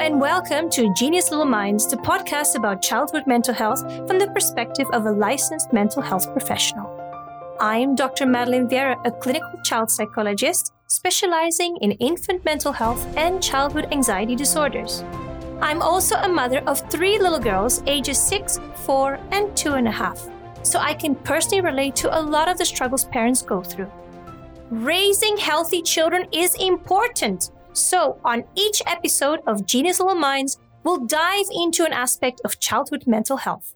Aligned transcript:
and 0.00 0.18
welcome 0.18 0.70
to 0.70 0.90
Genius 0.94 1.30
Little 1.30 1.44
Minds, 1.44 1.86
the 1.86 1.98
podcast 1.98 2.56
about 2.56 2.80
childhood 2.80 3.24
mental 3.26 3.52
health 3.52 3.82
from 4.08 4.18
the 4.18 4.28
perspective 4.28 4.86
of 4.94 5.04
a 5.04 5.10
licensed 5.10 5.74
mental 5.74 6.00
health 6.00 6.32
professional. 6.32 6.88
I'm 7.60 7.94
Dr. 7.96 8.24
Madeleine 8.24 8.66
Vieira, 8.66 8.98
a 9.04 9.10
clinical 9.10 9.60
child 9.62 9.90
psychologist 9.90 10.72
specializing 10.86 11.76
in 11.82 11.92
infant 11.92 12.46
mental 12.46 12.72
health 12.72 13.06
and 13.18 13.42
childhood 13.42 13.88
anxiety 13.92 14.34
disorders. 14.34 15.04
I'm 15.60 15.82
also 15.82 16.16
a 16.16 16.28
mother 16.30 16.60
of 16.60 16.80
three 16.90 17.18
little 17.18 17.38
girls, 17.38 17.82
ages 17.86 18.18
six, 18.18 18.58
four, 18.76 19.20
and 19.32 19.54
two 19.54 19.74
and 19.74 19.86
a 19.86 19.92
half, 19.92 20.26
so 20.62 20.78
I 20.78 20.94
can 20.94 21.14
personally 21.14 21.60
relate 21.60 21.94
to 21.96 22.18
a 22.18 22.22
lot 22.22 22.48
of 22.48 22.56
the 22.56 22.64
struggles 22.64 23.04
parents 23.04 23.42
go 23.42 23.62
through. 23.62 23.92
Raising 24.70 25.36
healthy 25.36 25.82
children 25.82 26.26
is 26.32 26.54
important 26.54 27.50
so, 27.80 28.20
on 28.24 28.44
each 28.54 28.82
episode 28.86 29.40
of 29.46 29.66
Genius 29.66 30.00
Little 30.00 30.14
Minds, 30.14 30.58
we'll 30.84 31.06
dive 31.06 31.46
into 31.52 31.84
an 31.84 31.92
aspect 31.92 32.40
of 32.44 32.60
childhood 32.60 33.06
mental 33.06 33.38
health. 33.38 33.74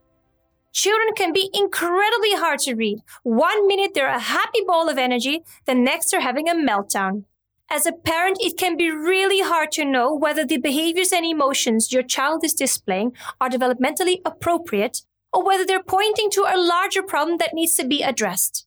Children 0.73 1.15
can 1.17 1.33
be 1.33 1.51
incredibly 1.55 2.35
hard 2.35 2.59
to 2.61 2.75
read. 2.75 3.03
One 3.23 3.69
minute 3.69 3.93
they're 3.95 4.09
a 4.09 4.19
happy 4.19 4.61
ball 4.67 4.89
of 4.89 4.99
energy, 4.99 5.45
the 5.67 5.75
next 5.75 6.11
they're 6.11 6.21
having 6.21 6.49
a 6.49 6.55
meltdown. 6.55 7.25
As 7.71 7.87
a 7.87 7.93
parent, 7.93 8.39
it 8.41 8.59
can 8.59 8.77
be 8.77 8.91
really 8.91 9.41
hard 9.41 9.73
to 9.73 9.85
know 9.85 10.15
whether 10.15 10.45
the 10.45 10.59
behaviors 10.59 11.13
and 11.13 11.25
emotions 11.25 11.93
your 11.93 12.03
child 12.03 12.45
is 12.45 12.55
displaying 12.55 13.13
are 13.41 13.49
developmentally 13.49 14.21
appropriate 14.25 15.03
or 15.33 15.45
whether 15.45 15.65
they're 15.65 15.83
pointing 15.83 16.31
to 16.31 16.43
a 16.43 16.59
larger 16.59 17.03
problem 17.03 17.39
that 17.39 17.55
needs 17.55 17.77
to 17.77 17.87
be 17.87 18.03
addressed. 18.03 18.67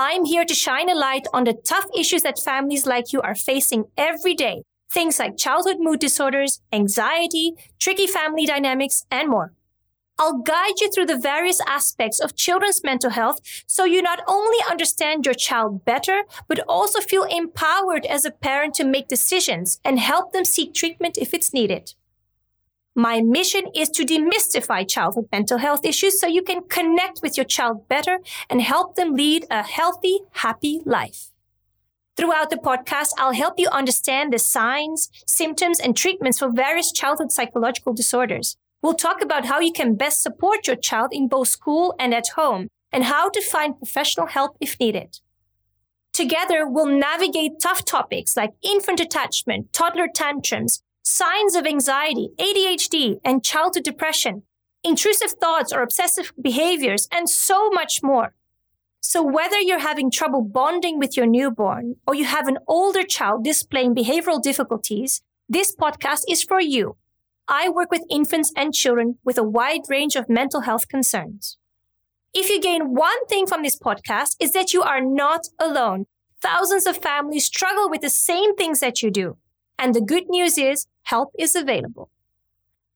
I'm 0.00 0.26
here 0.26 0.44
to 0.44 0.54
shine 0.54 0.88
a 0.88 0.94
light 0.94 1.26
on 1.32 1.42
the 1.42 1.54
tough 1.54 1.86
issues 1.92 2.22
that 2.22 2.38
families 2.38 2.86
like 2.86 3.12
you 3.12 3.20
are 3.20 3.34
facing 3.34 3.86
every 3.96 4.32
day. 4.32 4.62
Things 4.88 5.18
like 5.18 5.36
childhood 5.36 5.78
mood 5.80 5.98
disorders, 5.98 6.60
anxiety, 6.72 7.54
tricky 7.80 8.06
family 8.06 8.46
dynamics, 8.46 9.06
and 9.10 9.28
more. 9.28 9.54
I'll 10.16 10.38
guide 10.38 10.78
you 10.80 10.88
through 10.88 11.06
the 11.06 11.18
various 11.18 11.60
aspects 11.66 12.20
of 12.20 12.36
children's 12.36 12.84
mental 12.84 13.10
health 13.10 13.40
so 13.66 13.84
you 13.84 14.00
not 14.00 14.20
only 14.28 14.58
understand 14.70 15.26
your 15.26 15.34
child 15.34 15.84
better, 15.84 16.22
but 16.46 16.60
also 16.68 17.00
feel 17.00 17.24
empowered 17.24 18.06
as 18.06 18.24
a 18.24 18.30
parent 18.30 18.74
to 18.74 18.84
make 18.84 19.08
decisions 19.08 19.80
and 19.84 19.98
help 19.98 20.32
them 20.32 20.44
seek 20.44 20.74
treatment 20.74 21.18
if 21.18 21.34
it's 21.34 21.52
needed. 21.52 21.94
My 22.98 23.20
mission 23.20 23.68
is 23.76 23.90
to 23.90 24.04
demystify 24.04 24.90
childhood 24.90 25.28
mental 25.30 25.58
health 25.58 25.84
issues 25.84 26.20
so 26.20 26.26
you 26.26 26.42
can 26.42 26.64
connect 26.64 27.20
with 27.22 27.36
your 27.36 27.44
child 27.44 27.86
better 27.86 28.18
and 28.50 28.60
help 28.60 28.96
them 28.96 29.14
lead 29.14 29.46
a 29.52 29.62
healthy, 29.62 30.18
happy 30.32 30.80
life. 30.84 31.30
Throughout 32.16 32.50
the 32.50 32.56
podcast, 32.56 33.10
I'll 33.16 33.34
help 33.34 33.54
you 33.56 33.68
understand 33.68 34.32
the 34.32 34.40
signs, 34.40 35.10
symptoms, 35.28 35.78
and 35.78 35.96
treatments 35.96 36.40
for 36.40 36.50
various 36.50 36.90
childhood 36.90 37.30
psychological 37.30 37.92
disorders. 37.92 38.56
We'll 38.82 38.94
talk 38.94 39.22
about 39.22 39.44
how 39.44 39.60
you 39.60 39.70
can 39.70 39.94
best 39.94 40.20
support 40.20 40.66
your 40.66 40.74
child 40.74 41.10
in 41.12 41.28
both 41.28 41.46
school 41.46 41.94
and 42.00 42.12
at 42.12 42.30
home, 42.34 42.66
and 42.90 43.04
how 43.04 43.28
to 43.28 43.40
find 43.40 43.78
professional 43.78 44.26
help 44.26 44.56
if 44.60 44.76
needed. 44.80 45.20
Together, 46.12 46.68
we'll 46.68 46.86
navigate 46.98 47.60
tough 47.62 47.84
topics 47.84 48.36
like 48.36 48.54
infant 48.60 48.98
attachment, 48.98 49.72
toddler 49.72 50.08
tantrums, 50.12 50.82
signs 51.08 51.54
of 51.54 51.66
anxiety, 51.66 52.28
ADHD, 52.38 53.18
and 53.24 53.42
childhood 53.42 53.82
depression, 53.82 54.42
intrusive 54.84 55.32
thoughts 55.32 55.72
or 55.72 55.80
obsessive 55.80 56.32
behaviors, 56.40 57.08
and 57.10 57.30
so 57.30 57.70
much 57.70 58.02
more. 58.02 58.34
So, 59.00 59.22
whether 59.22 59.58
you're 59.58 59.78
having 59.78 60.10
trouble 60.10 60.42
bonding 60.42 60.98
with 60.98 61.16
your 61.16 61.26
newborn 61.26 61.96
or 62.06 62.14
you 62.14 62.24
have 62.24 62.46
an 62.46 62.58
older 62.66 63.04
child 63.04 63.42
displaying 63.42 63.94
behavioral 63.94 64.42
difficulties, 64.42 65.22
this 65.48 65.74
podcast 65.74 66.24
is 66.28 66.42
for 66.42 66.60
you. 66.60 66.96
I 67.48 67.70
work 67.70 67.90
with 67.90 68.04
infants 68.10 68.52
and 68.54 68.74
children 68.74 69.16
with 69.24 69.38
a 69.38 69.42
wide 69.42 69.88
range 69.88 70.14
of 70.14 70.28
mental 70.28 70.60
health 70.62 70.88
concerns. 70.88 71.56
If 72.34 72.50
you 72.50 72.60
gain 72.60 72.94
one 72.94 73.24
thing 73.28 73.46
from 73.46 73.62
this 73.62 73.78
podcast 73.78 74.36
is 74.38 74.52
that 74.52 74.74
you 74.74 74.82
are 74.82 75.00
not 75.00 75.46
alone. 75.58 76.04
Thousands 76.42 76.86
of 76.86 76.98
families 76.98 77.46
struggle 77.46 77.88
with 77.88 78.02
the 78.02 78.10
same 78.10 78.54
things 78.54 78.80
that 78.80 79.02
you 79.02 79.10
do. 79.10 79.38
And 79.78 79.94
the 79.94 80.00
good 80.00 80.28
news 80.28 80.58
is 80.58 80.86
help 81.04 81.32
is 81.38 81.54
available. 81.54 82.10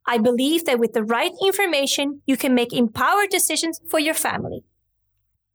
I 0.04 0.18
believe 0.18 0.64
that 0.64 0.80
with 0.80 0.94
the 0.94 1.04
right 1.04 1.32
information, 1.42 2.22
you 2.26 2.36
can 2.36 2.54
make 2.54 2.72
empowered 2.72 3.30
decisions 3.30 3.80
for 3.88 4.00
your 4.00 4.14
family. 4.14 4.64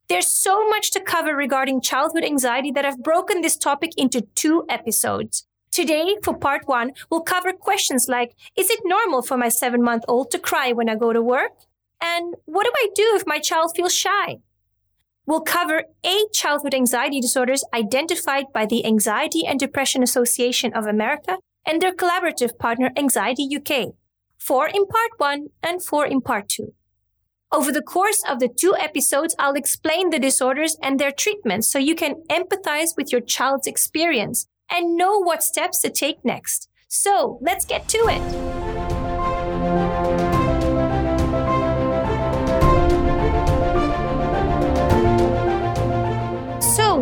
There's 0.08 0.32
so 0.32 0.68
much 0.70 0.92
to 0.92 1.02
cover 1.02 1.36
regarding 1.36 1.82
childhood 1.82 2.24
anxiety 2.24 2.72
that 2.72 2.86
I've 2.86 3.04
broken 3.04 3.42
this 3.42 3.58
topic 3.58 3.92
into 3.98 4.22
two 4.36 4.66
episodes. 4.70 5.46
Today, 5.70 6.16
for 6.24 6.34
part 6.34 6.62
one, 6.66 6.94
we'll 7.12 7.22
cover 7.22 7.52
questions 7.52 8.08
like 8.08 8.34
Is 8.56 8.70
it 8.70 8.80
normal 8.86 9.22
for 9.22 9.38
my 9.38 9.50
seven 9.50 9.84
month 9.84 10.06
old 10.08 10.32
to 10.32 10.40
cry 10.40 10.72
when 10.72 10.88
I 10.88 10.96
go 10.96 11.12
to 11.12 11.22
work? 11.22 11.52
And 12.02 12.36
what 12.46 12.64
do 12.64 12.72
I 12.74 12.88
do 12.96 13.12
if 13.16 13.28
my 13.28 13.40
child 13.40 13.74
feels 13.76 13.94
shy? 13.94 14.38
We'll 15.28 15.42
cover 15.42 15.84
eight 16.06 16.32
childhood 16.32 16.74
anxiety 16.74 17.20
disorders 17.20 17.66
identified 17.74 18.46
by 18.54 18.66
the 18.66 18.86
Anxiety 18.86 19.46
and 19.46 19.60
Depression 19.60 20.02
Association 20.02 20.74
of 20.74 20.86
America 20.86 21.40
and 21.66 21.82
their 21.82 21.92
collaborative 21.94 22.58
partner 22.58 22.92
Anxiety 22.96 23.46
UK, 23.54 23.90
four 24.38 24.68
in 24.70 24.88
part 24.88 25.12
one 25.18 25.48
and 25.62 25.84
four 25.84 26.06
in 26.06 26.22
part 26.22 26.48
two. 26.48 26.74
Over 27.52 27.74
the 27.74 27.82
course 27.82 28.24
of 28.28 28.40
the 28.40 28.48
two 28.48 28.74
episodes, 28.80 29.36
I'll 29.38 29.56
explain 29.56 30.12
the 30.12 30.20
disorders 30.20 30.78
and 30.82 30.98
their 30.98 31.12
treatments 31.12 31.70
so 31.70 31.78
you 31.78 31.94
can 31.94 32.24
empathize 32.30 32.96
with 32.96 33.12
your 33.12 33.22
child's 33.22 33.68
experience 33.68 34.48
and 34.72 34.96
know 34.96 35.20
what 35.20 35.44
steps 35.44 35.82
to 35.82 35.90
take 35.90 36.24
next. 36.24 36.70
So 36.88 37.38
let's 37.42 37.66
get 37.66 37.90
to 37.90 37.98
it. 37.98 38.47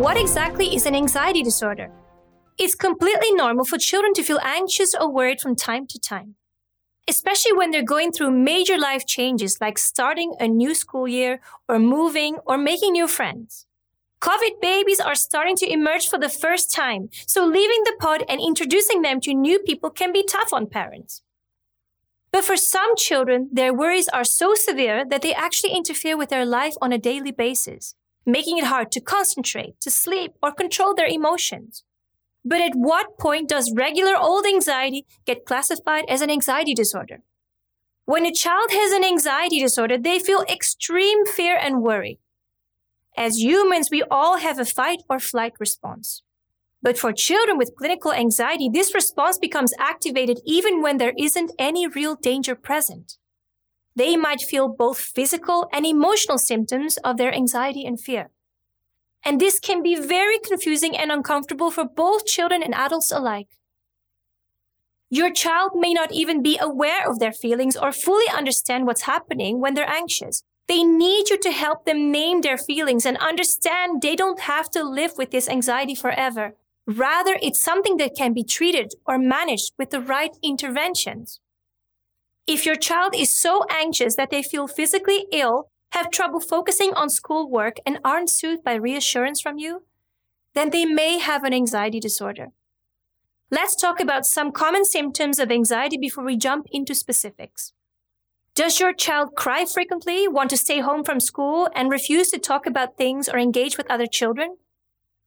What 0.06 0.16
exactly 0.16 0.72
is 0.72 0.86
an 0.86 0.94
anxiety 0.94 1.42
disorder? 1.42 1.90
It's 2.58 2.76
completely 2.76 3.32
normal 3.32 3.64
for 3.64 3.76
children 3.76 4.14
to 4.14 4.22
feel 4.22 4.38
anxious 4.40 4.94
or 4.94 5.12
worried 5.12 5.40
from 5.40 5.56
time 5.56 5.84
to 5.88 5.98
time, 5.98 6.36
especially 7.08 7.54
when 7.54 7.72
they're 7.72 7.92
going 7.94 8.12
through 8.12 8.30
major 8.30 8.78
life 8.78 9.04
changes 9.04 9.58
like 9.60 9.78
starting 9.78 10.36
a 10.38 10.46
new 10.46 10.76
school 10.76 11.08
year 11.08 11.40
or 11.68 11.80
moving 11.80 12.36
or 12.46 12.56
making 12.56 12.92
new 12.92 13.08
friends. 13.08 13.66
COVID 14.20 14.60
babies 14.60 15.00
are 15.00 15.16
starting 15.16 15.56
to 15.56 15.68
emerge 15.68 16.08
for 16.08 16.20
the 16.20 16.28
first 16.28 16.72
time, 16.72 17.08
so 17.26 17.44
leaving 17.44 17.82
the 17.82 17.96
pod 17.98 18.22
and 18.28 18.40
introducing 18.40 19.02
them 19.02 19.20
to 19.22 19.34
new 19.34 19.58
people 19.58 19.90
can 19.90 20.12
be 20.12 20.22
tough 20.22 20.52
on 20.52 20.68
parents. 20.68 21.22
But 22.30 22.44
for 22.44 22.56
some 22.56 22.94
children, 22.94 23.48
their 23.52 23.74
worries 23.74 24.06
are 24.10 24.22
so 24.22 24.54
severe 24.54 25.04
that 25.04 25.22
they 25.22 25.34
actually 25.34 25.72
interfere 25.72 26.16
with 26.16 26.28
their 26.28 26.46
life 26.46 26.74
on 26.80 26.92
a 26.92 27.04
daily 27.10 27.32
basis 27.32 27.96
making 28.26 28.58
it 28.58 28.64
hard 28.64 28.90
to 28.92 29.00
concentrate, 29.00 29.80
to 29.80 29.90
sleep, 29.90 30.32
or 30.42 30.52
control 30.52 30.94
their 30.94 31.06
emotions. 31.06 31.84
But 32.44 32.60
at 32.60 32.74
what 32.74 33.18
point 33.18 33.48
does 33.48 33.72
regular 33.72 34.16
old 34.16 34.46
anxiety 34.46 35.06
get 35.24 35.46
classified 35.46 36.04
as 36.08 36.20
an 36.20 36.30
anxiety 36.30 36.74
disorder? 36.74 37.22
When 38.04 38.26
a 38.26 38.32
child 38.32 38.70
has 38.70 38.92
an 38.92 39.04
anxiety 39.04 39.60
disorder, 39.60 39.98
they 39.98 40.18
feel 40.18 40.44
extreme 40.48 41.24
fear 41.26 41.56
and 41.60 41.82
worry. 41.82 42.20
As 43.16 43.42
humans, 43.42 43.88
we 43.90 44.02
all 44.10 44.38
have 44.38 44.58
a 44.58 44.64
fight 44.64 45.02
or 45.08 45.18
flight 45.18 45.54
response. 45.58 46.22
But 46.82 46.98
for 46.98 47.12
children 47.12 47.58
with 47.58 47.74
clinical 47.76 48.12
anxiety, 48.12 48.68
this 48.72 48.94
response 48.94 49.38
becomes 49.38 49.72
activated 49.78 50.40
even 50.44 50.82
when 50.82 50.98
there 50.98 51.14
isn't 51.18 51.50
any 51.58 51.88
real 51.88 52.14
danger 52.14 52.54
present 52.54 53.16
they 53.96 54.16
might 54.16 54.42
feel 54.42 54.68
both 54.68 54.98
physical 54.98 55.68
and 55.72 55.86
emotional 55.86 56.38
symptoms 56.38 56.98
of 56.98 57.16
their 57.16 57.34
anxiety 57.34 57.84
and 57.84 58.00
fear. 58.00 58.30
And 59.24 59.40
this 59.40 59.58
can 59.58 59.82
be 59.82 59.96
very 59.96 60.38
confusing 60.38 60.96
and 60.96 61.10
uncomfortable 61.10 61.70
for 61.70 61.84
both 61.84 62.26
children 62.26 62.62
and 62.62 62.74
adults 62.74 63.10
alike. 63.10 63.48
Your 65.08 65.32
child 65.32 65.72
may 65.74 65.92
not 65.92 66.12
even 66.12 66.42
be 66.42 66.58
aware 66.60 67.08
of 67.08 67.18
their 67.18 67.32
feelings 67.32 67.76
or 67.76 67.90
fully 67.90 68.26
understand 68.28 68.86
what's 68.86 69.02
happening 69.02 69.60
when 69.60 69.74
they're 69.74 69.88
anxious. 69.88 70.42
They 70.68 70.82
need 70.82 71.30
you 71.30 71.38
to 71.38 71.50
help 71.50 71.86
them 71.86 72.10
name 72.10 72.40
their 72.40 72.58
feelings 72.58 73.06
and 73.06 73.16
understand 73.18 74.02
they 74.02 74.16
don't 74.16 74.40
have 74.40 74.68
to 74.70 74.82
live 74.82 75.12
with 75.16 75.30
this 75.30 75.48
anxiety 75.48 75.94
forever. 75.94 76.54
Rather, 76.86 77.38
it's 77.40 77.62
something 77.62 77.96
that 77.96 78.16
can 78.16 78.32
be 78.32 78.44
treated 78.44 78.94
or 79.06 79.18
managed 79.18 79.72
with 79.78 79.90
the 79.90 80.00
right 80.00 80.36
interventions. 80.42 81.40
If 82.46 82.64
your 82.64 82.76
child 82.76 83.14
is 83.16 83.34
so 83.34 83.64
anxious 83.70 84.14
that 84.14 84.30
they 84.30 84.42
feel 84.42 84.68
physically 84.68 85.26
ill, 85.32 85.70
have 85.90 86.10
trouble 86.10 86.40
focusing 86.40 86.94
on 86.94 87.10
schoolwork, 87.10 87.78
and 87.84 87.98
aren't 88.04 88.30
soothed 88.30 88.62
by 88.62 88.74
reassurance 88.74 89.40
from 89.40 89.58
you, 89.58 89.82
then 90.54 90.70
they 90.70 90.84
may 90.84 91.18
have 91.18 91.42
an 91.42 91.52
anxiety 91.52 91.98
disorder. 91.98 92.48
Let's 93.50 93.76
talk 93.76 94.00
about 94.00 94.26
some 94.26 94.52
common 94.52 94.84
symptoms 94.84 95.38
of 95.38 95.50
anxiety 95.50 95.96
before 95.98 96.24
we 96.24 96.36
jump 96.36 96.66
into 96.70 96.94
specifics. 96.94 97.72
Does 98.54 98.80
your 98.80 98.94
child 98.94 99.34
cry 99.36 99.64
frequently, 99.64 100.26
want 100.26 100.50
to 100.50 100.56
stay 100.56 100.80
home 100.80 101.04
from 101.04 101.20
school, 101.20 101.68
and 101.74 101.90
refuse 101.90 102.28
to 102.30 102.38
talk 102.38 102.66
about 102.66 102.96
things 102.96 103.28
or 103.28 103.38
engage 103.38 103.76
with 103.76 103.90
other 103.90 104.06
children? 104.06 104.56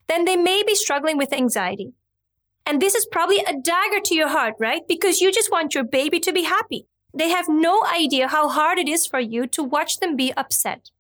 Then 0.07 0.25
they 0.25 0.35
may 0.35 0.63
be 0.65 0.73
struggling 0.73 1.17
with 1.17 1.31
anxiety. 1.31 1.93
And 2.65 2.81
this 2.81 2.95
is 2.95 3.07
probably 3.11 3.39
a 3.39 3.59
dagger 3.61 3.99
to 4.05 4.15
your 4.15 4.29
heart, 4.29 4.55
right? 4.59 4.81
Because 4.87 5.21
you 5.21 5.31
just 5.31 5.51
want 5.51 5.75
your 5.75 5.83
baby 5.83 6.19
to 6.21 6.33
be 6.33 6.43
happy. 6.43 6.87
They 7.13 7.29
have 7.29 7.49
no 7.49 7.83
idea 7.85 8.27
how 8.27 8.49
hard 8.49 8.77
it 8.77 8.87
is 8.87 9.05
for 9.05 9.19
you 9.19 9.47
to 9.47 9.63
watch 9.63 9.99
them 9.99 10.15
be 10.15 10.33
upset. 10.33 10.91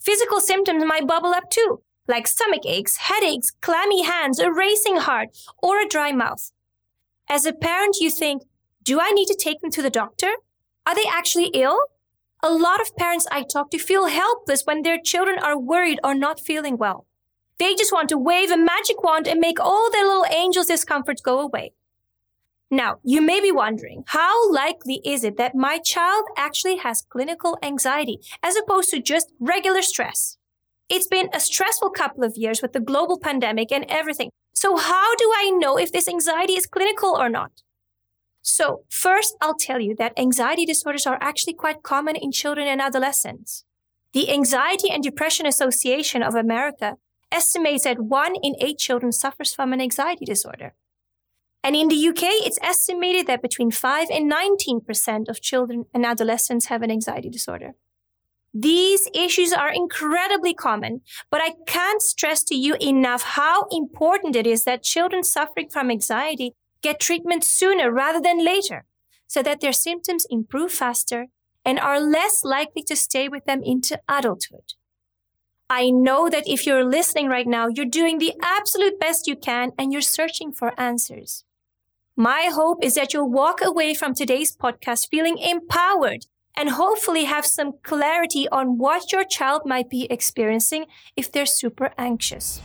Physical 0.00 0.40
symptoms 0.40 0.84
might 0.84 1.06
bubble 1.06 1.34
up 1.34 1.50
too, 1.50 1.82
like 2.06 2.28
stomach 2.28 2.62
aches, 2.64 2.96
headaches, 2.96 3.50
clammy 3.60 4.04
hands, 4.04 4.38
a 4.38 4.52
racing 4.52 4.98
heart, 4.98 5.30
or 5.58 5.80
a 5.80 5.88
dry 5.88 6.12
mouth. 6.12 6.52
As 7.28 7.44
a 7.44 7.52
parent, 7.52 7.96
you 8.00 8.08
think, 8.08 8.42
do 8.84 9.00
I 9.00 9.10
need 9.10 9.26
to 9.26 9.34
take 9.34 9.60
them 9.60 9.70
to 9.72 9.82
the 9.82 9.90
doctor? 9.90 10.30
Are 10.86 10.94
they 10.94 11.06
actually 11.10 11.50
ill? 11.54 11.78
A 12.40 12.52
lot 12.52 12.80
of 12.80 12.94
parents 12.96 13.26
I 13.32 13.42
talk 13.42 13.70
to 13.72 13.78
feel 13.78 14.06
helpless 14.06 14.62
when 14.64 14.82
their 14.82 15.00
children 15.02 15.40
are 15.40 15.58
worried 15.58 15.98
or 16.04 16.14
not 16.14 16.38
feeling 16.38 16.76
well. 16.76 17.06
They 17.58 17.74
just 17.74 17.92
want 17.92 18.08
to 18.10 18.18
wave 18.18 18.52
a 18.52 18.56
magic 18.56 19.02
wand 19.02 19.26
and 19.26 19.40
make 19.40 19.58
all 19.58 19.90
their 19.90 20.04
little 20.04 20.26
angels' 20.30 20.66
discomforts 20.66 21.22
go 21.22 21.40
away. 21.40 21.72
Now, 22.70 22.96
you 23.04 23.20
may 23.22 23.40
be 23.40 23.52
wondering, 23.52 24.02
how 24.08 24.52
likely 24.52 25.00
is 25.04 25.22
it 25.22 25.36
that 25.36 25.54
my 25.54 25.78
child 25.78 26.24
actually 26.36 26.78
has 26.78 27.06
clinical 27.08 27.56
anxiety 27.62 28.18
as 28.42 28.56
opposed 28.56 28.90
to 28.90 29.00
just 29.00 29.32
regular 29.38 29.82
stress? 29.82 30.36
It's 30.88 31.06
been 31.06 31.28
a 31.32 31.40
stressful 31.40 31.90
couple 31.90 32.24
of 32.24 32.36
years 32.36 32.62
with 32.62 32.72
the 32.72 32.80
global 32.80 33.18
pandemic 33.18 33.70
and 33.70 33.84
everything. 33.88 34.30
So 34.52 34.76
how 34.76 35.14
do 35.14 35.32
I 35.36 35.50
know 35.50 35.78
if 35.78 35.92
this 35.92 36.08
anxiety 36.08 36.54
is 36.54 36.66
clinical 36.66 37.10
or 37.10 37.28
not? 37.28 37.52
So 38.42 38.84
first, 38.90 39.36
I'll 39.40 39.56
tell 39.56 39.80
you 39.80 39.94
that 39.96 40.18
anxiety 40.18 40.64
disorders 40.64 41.06
are 41.06 41.18
actually 41.20 41.54
quite 41.54 41.82
common 41.82 42.16
in 42.16 42.32
children 42.32 42.66
and 42.66 42.80
adolescents. 42.80 43.64
The 44.12 44.30
Anxiety 44.30 44.88
and 44.88 45.02
Depression 45.02 45.46
Association 45.46 46.22
of 46.22 46.34
America 46.34 46.96
estimates 47.30 47.84
that 47.84 48.00
one 48.00 48.34
in 48.36 48.54
eight 48.60 48.78
children 48.78 49.12
suffers 49.12 49.52
from 49.52 49.72
an 49.72 49.80
anxiety 49.80 50.24
disorder. 50.24 50.74
And 51.62 51.74
in 51.74 51.88
the 51.88 52.08
UK, 52.08 52.22
it's 52.46 52.58
estimated 52.62 53.26
that 53.26 53.42
between 53.42 53.70
5 53.70 54.08
and 54.10 54.30
19% 54.30 55.28
of 55.28 55.40
children 55.40 55.86
and 55.92 56.06
adolescents 56.06 56.66
have 56.66 56.82
an 56.82 56.90
anxiety 56.90 57.28
disorder. 57.28 57.74
These 58.54 59.08
issues 59.12 59.52
are 59.52 59.72
incredibly 59.72 60.54
common, 60.54 61.02
but 61.30 61.42
I 61.42 61.54
can't 61.66 62.00
stress 62.00 62.42
to 62.44 62.54
you 62.54 62.76
enough 62.80 63.22
how 63.22 63.66
important 63.70 64.34
it 64.34 64.46
is 64.46 64.64
that 64.64 64.82
children 64.82 65.24
suffering 65.24 65.68
from 65.68 65.90
anxiety 65.90 66.54
get 66.80 67.00
treatment 67.00 67.44
sooner 67.44 67.90
rather 67.92 68.20
than 68.20 68.44
later 68.44 68.86
so 69.26 69.42
that 69.42 69.60
their 69.60 69.72
symptoms 69.72 70.26
improve 70.30 70.72
faster 70.72 71.26
and 71.64 71.80
are 71.80 72.00
less 72.00 72.44
likely 72.44 72.82
to 72.84 72.96
stay 72.96 73.28
with 73.28 73.44
them 73.44 73.60
into 73.62 74.00
adulthood. 74.08 74.74
I 75.68 75.90
know 75.90 76.30
that 76.30 76.46
if 76.46 76.64
you're 76.64 76.84
listening 76.84 77.28
right 77.28 77.46
now, 77.46 77.66
you're 77.66 77.84
doing 77.84 78.18
the 78.18 78.34
absolute 78.40 79.00
best 79.00 79.26
you 79.26 79.34
can 79.34 79.72
and 79.76 79.92
you're 79.92 80.00
searching 80.00 80.52
for 80.52 80.78
answers. 80.80 81.44
My 82.18 82.48
hope 82.50 82.82
is 82.82 82.94
that 82.94 83.12
you'll 83.12 83.30
walk 83.30 83.60
away 83.62 83.92
from 83.92 84.14
today's 84.14 84.56
podcast 84.56 85.10
feeling 85.10 85.36
empowered 85.36 86.24
and 86.56 86.70
hopefully 86.70 87.24
have 87.24 87.44
some 87.44 87.72
clarity 87.82 88.48
on 88.48 88.78
what 88.78 89.12
your 89.12 89.22
child 89.22 89.66
might 89.66 89.90
be 89.90 90.06
experiencing 90.10 90.86
if 91.14 91.30
they're 91.30 91.44
super 91.44 91.92
anxious. 91.98 92.62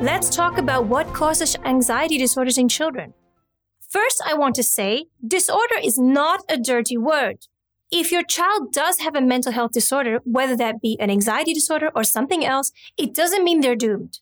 Let's 0.00 0.34
talk 0.34 0.56
about 0.56 0.86
what 0.86 1.12
causes 1.12 1.58
anxiety 1.62 2.16
disorders 2.16 2.56
in 2.56 2.70
children. 2.70 3.12
First, 3.86 4.22
I 4.24 4.32
want 4.32 4.54
to 4.54 4.62
say 4.62 5.08
disorder 5.26 5.76
is 5.84 5.98
not 5.98 6.40
a 6.48 6.56
dirty 6.56 6.96
word 6.96 7.46
if 7.90 8.12
your 8.12 8.22
child 8.22 8.72
does 8.72 8.98
have 9.00 9.16
a 9.16 9.20
mental 9.20 9.52
health 9.52 9.72
disorder, 9.72 10.20
whether 10.24 10.56
that 10.56 10.80
be 10.80 10.96
an 11.00 11.10
anxiety 11.10 11.54
disorder 11.54 11.90
or 11.94 12.04
something 12.04 12.44
else, 12.44 12.70
it 12.96 13.14
doesn't 13.14 13.44
mean 13.44 13.60
they're 13.60 13.76
doomed. 13.76 14.20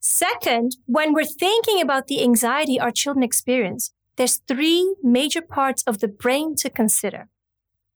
Second, 0.00 0.76
when 0.86 1.12
we're 1.12 1.24
thinking 1.24 1.80
about 1.80 2.06
the 2.06 2.22
anxiety 2.22 2.78
our 2.78 2.90
children 2.90 3.22
experience, 3.22 3.92
there's 4.16 4.40
three 4.48 4.94
major 5.02 5.42
parts 5.42 5.82
of 5.84 5.98
the 5.98 6.08
brain 6.08 6.54
to 6.56 6.70
consider. 6.70 7.28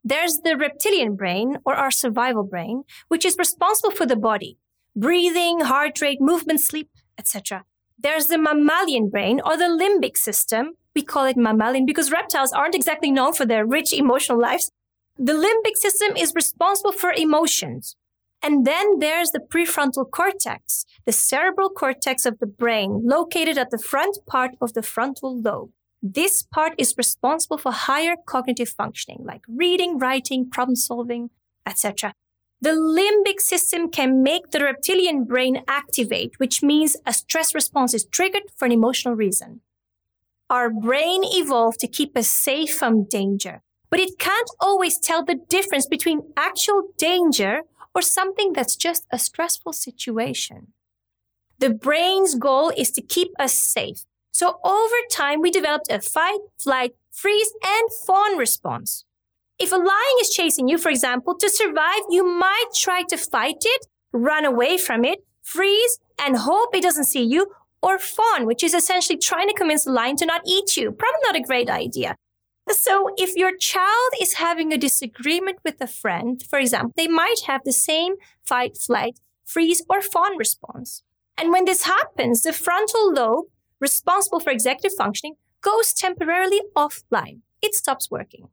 There's 0.02 0.38
the 0.38 0.56
reptilian 0.56 1.14
brain 1.14 1.58
or 1.64 1.74
our 1.74 1.90
survival 1.90 2.42
brain, 2.42 2.84
which 3.08 3.24
is 3.24 3.36
responsible 3.38 3.90
for 3.90 4.06
the 4.06 4.16
body, 4.16 4.58
breathing, 4.96 5.60
heart 5.60 6.00
rate, 6.00 6.20
movement, 6.20 6.60
sleep, 6.60 6.90
etc. 7.18 7.64
There's 7.98 8.26
the 8.26 8.38
mammalian 8.38 9.10
brain 9.10 9.40
or 9.44 9.56
the 9.58 9.64
limbic 9.64 10.16
system. 10.16 10.72
We 10.94 11.02
call 11.02 11.26
it 11.26 11.36
mammalian 11.36 11.84
because 11.84 12.10
reptiles 12.10 12.52
aren't 12.52 12.74
exactly 12.74 13.10
known 13.10 13.34
for 13.34 13.44
their 13.44 13.66
rich 13.66 13.92
emotional 13.92 14.40
lives. 14.40 14.72
The 15.18 15.32
limbic 15.32 15.76
system 15.76 16.16
is 16.16 16.34
responsible 16.34 16.92
for 16.92 17.12
emotions. 17.12 17.96
And 18.42 18.66
then 18.66 19.00
there's 19.00 19.30
the 19.32 19.40
prefrontal 19.40 20.10
cortex, 20.10 20.86
the 21.04 21.12
cerebral 21.12 21.68
cortex 21.68 22.24
of 22.24 22.38
the 22.38 22.46
brain, 22.46 23.02
located 23.04 23.58
at 23.58 23.70
the 23.70 23.78
front 23.78 24.18
part 24.26 24.52
of 24.60 24.72
the 24.72 24.82
frontal 24.82 25.38
lobe. 25.38 25.70
This 26.02 26.42
part 26.42 26.72
is 26.78 26.94
responsible 26.96 27.58
for 27.58 27.72
higher 27.72 28.16
cognitive 28.24 28.70
functioning, 28.70 29.20
like 29.24 29.42
reading, 29.46 29.98
writing, 29.98 30.48
problem 30.48 30.76
solving, 30.76 31.28
etc. 31.66 32.14
The 32.62 32.70
limbic 32.70 33.40
system 33.40 33.90
can 33.90 34.22
make 34.22 34.50
the 34.50 34.64
reptilian 34.64 35.24
brain 35.24 35.62
activate, 35.68 36.38
which 36.38 36.62
means 36.62 36.96
a 37.04 37.12
stress 37.12 37.54
response 37.54 37.92
is 37.92 38.06
triggered 38.06 38.44
for 38.56 38.64
an 38.64 38.72
emotional 38.72 39.14
reason. 39.14 39.60
Our 40.48 40.70
brain 40.70 41.20
evolved 41.24 41.80
to 41.80 41.86
keep 41.86 42.16
us 42.16 42.30
safe 42.30 42.74
from 42.74 43.04
danger 43.04 43.62
but 43.90 44.00
it 44.00 44.18
can't 44.18 44.50
always 44.60 44.98
tell 44.98 45.24
the 45.24 45.40
difference 45.48 45.86
between 45.86 46.32
actual 46.36 46.90
danger 46.96 47.62
or 47.94 48.02
something 48.02 48.52
that's 48.52 48.76
just 48.76 49.06
a 49.10 49.18
stressful 49.18 49.72
situation. 49.72 50.68
The 51.58 51.70
brain's 51.70 52.36
goal 52.36 52.72
is 52.76 52.90
to 52.92 53.02
keep 53.02 53.32
us 53.38 53.52
safe. 53.52 54.04
So 54.32 54.60
over 54.64 54.96
time, 55.10 55.40
we 55.40 55.50
developed 55.50 55.90
a 55.90 56.00
fight, 56.00 56.38
flight, 56.58 56.94
freeze, 57.10 57.52
and 57.66 57.90
fawn 58.06 58.38
response. 58.38 59.04
If 59.58 59.72
a 59.72 59.76
lion 59.76 60.16
is 60.20 60.30
chasing 60.30 60.68
you, 60.68 60.78
for 60.78 60.88
example, 60.88 61.34
to 61.36 61.50
survive, 61.50 62.00
you 62.08 62.24
might 62.24 62.68
try 62.74 63.02
to 63.02 63.16
fight 63.18 63.62
it, 63.62 63.86
run 64.12 64.46
away 64.46 64.78
from 64.78 65.04
it, 65.04 65.22
freeze, 65.42 65.98
and 66.18 66.38
hope 66.38 66.74
it 66.74 66.82
doesn't 66.82 67.04
see 67.04 67.24
you, 67.24 67.52
or 67.82 67.98
fawn, 67.98 68.46
which 68.46 68.62
is 68.62 68.72
essentially 68.72 69.18
trying 69.18 69.48
to 69.48 69.54
convince 69.54 69.84
the 69.84 69.92
lion 69.92 70.16
to 70.16 70.26
not 70.26 70.42
eat 70.46 70.76
you. 70.76 70.92
Probably 70.92 71.20
not 71.24 71.36
a 71.36 71.42
great 71.42 71.68
idea. 71.68 72.16
So 72.72 73.10
if 73.16 73.36
your 73.36 73.56
child 73.56 74.12
is 74.20 74.34
having 74.34 74.72
a 74.72 74.78
disagreement 74.78 75.58
with 75.64 75.80
a 75.80 75.86
friend, 75.86 76.42
for 76.42 76.58
example, 76.58 76.92
they 76.96 77.08
might 77.08 77.40
have 77.46 77.62
the 77.64 77.72
same 77.72 78.14
fight, 78.44 78.76
flight, 78.76 79.18
freeze, 79.44 79.82
or 79.88 80.00
fawn 80.00 80.36
response. 80.38 81.02
And 81.36 81.50
when 81.50 81.64
this 81.64 81.84
happens, 81.84 82.42
the 82.42 82.52
frontal 82.52 83.12
lobe, 83.12 83.46
responsible 83.80 84.40
for 84.40 84.50
executive 84.50 84.96
functioning, 84.96 85.34
goes 85.62 85.92
temporarily 85.92 86.60
offline. 86.76 87.40
It 87.62 87.74
stops 87.74 88.10
working. 88.10 88.48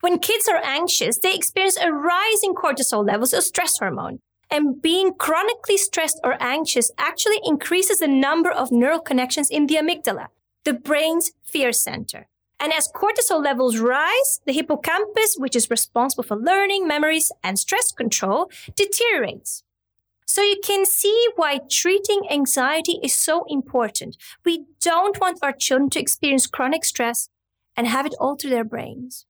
When 0.00 0.18
kids 0.18 0.48
are 0.48 0.60
anxious, 0.62 1.18
they 1.18 1.34
experience 1.34 1.78
a 1.78 1.92
rise 1.92 2.42
in 2.42 2.54
cortisol 2.54 3.06
levels, 3.06 3.32
a 3.32 3.42
stress 3.42 3.78
hormone. 3.78 4.20
And 4.50 4.80
being 4.80 5.14
chronically 5.14 5.78
stressed 5.78 6.20
or 6.22 6.36
anxious 6.40 6.90
actually 6.98 7.40
increases 7.44 8.00
the 8.00 8.08
number 8.08 8.50
of 8.50 8.70
neural 8.70 9.00
connections 9.00 9.50
in 9.50 9.66
the 9.66 9.76
amygdala, 9.76 10.26
the 10.64 10.74
brain's 10.74 11.32
fear 11.42 11.72
center. 11.72 12.28
And 12.60 12.72
as 12.72 12.88
cortisol 12.88 13.42
levels 13.42 13.78
rise, 13.78 14.40
the 14.46 14.52
hippocampus, 14.52 15.36
which 15.38 15.56
is 15.56 15.70
responsible 15.70 16.24
for 16.24 16.36
learning, 16.36 16.86
memories, 16.86 17.30
and 17.42 17.58
stress 17.58 17.92
control, 17.92 18.50
deteriorates. 18.76 19.64
So 20.26 20.42
you 20.42 20.58
can 20.64 20.86
see 20.86 21.28
why 21.36 21.60
treating 21.70 22.22
anxiety 22.30 22.98
is 23.02 23.14
so 23.14 23.44
important. 23.48 24.16
We 24.44 24.64
don't 24.80 25.20
want 25.20 25.38
our 25.42 25.52
children 25.52 25.90
to 25.90 26.00
experience 26.00 26.46
chronic 26.46 26.84
stress 26.84 27.28
and 27.76 27.86
have 27.86 28.06
it 28.06 28.14
alter 28.18 28.48
their 28.48 28.64
brains. 28.64 29.26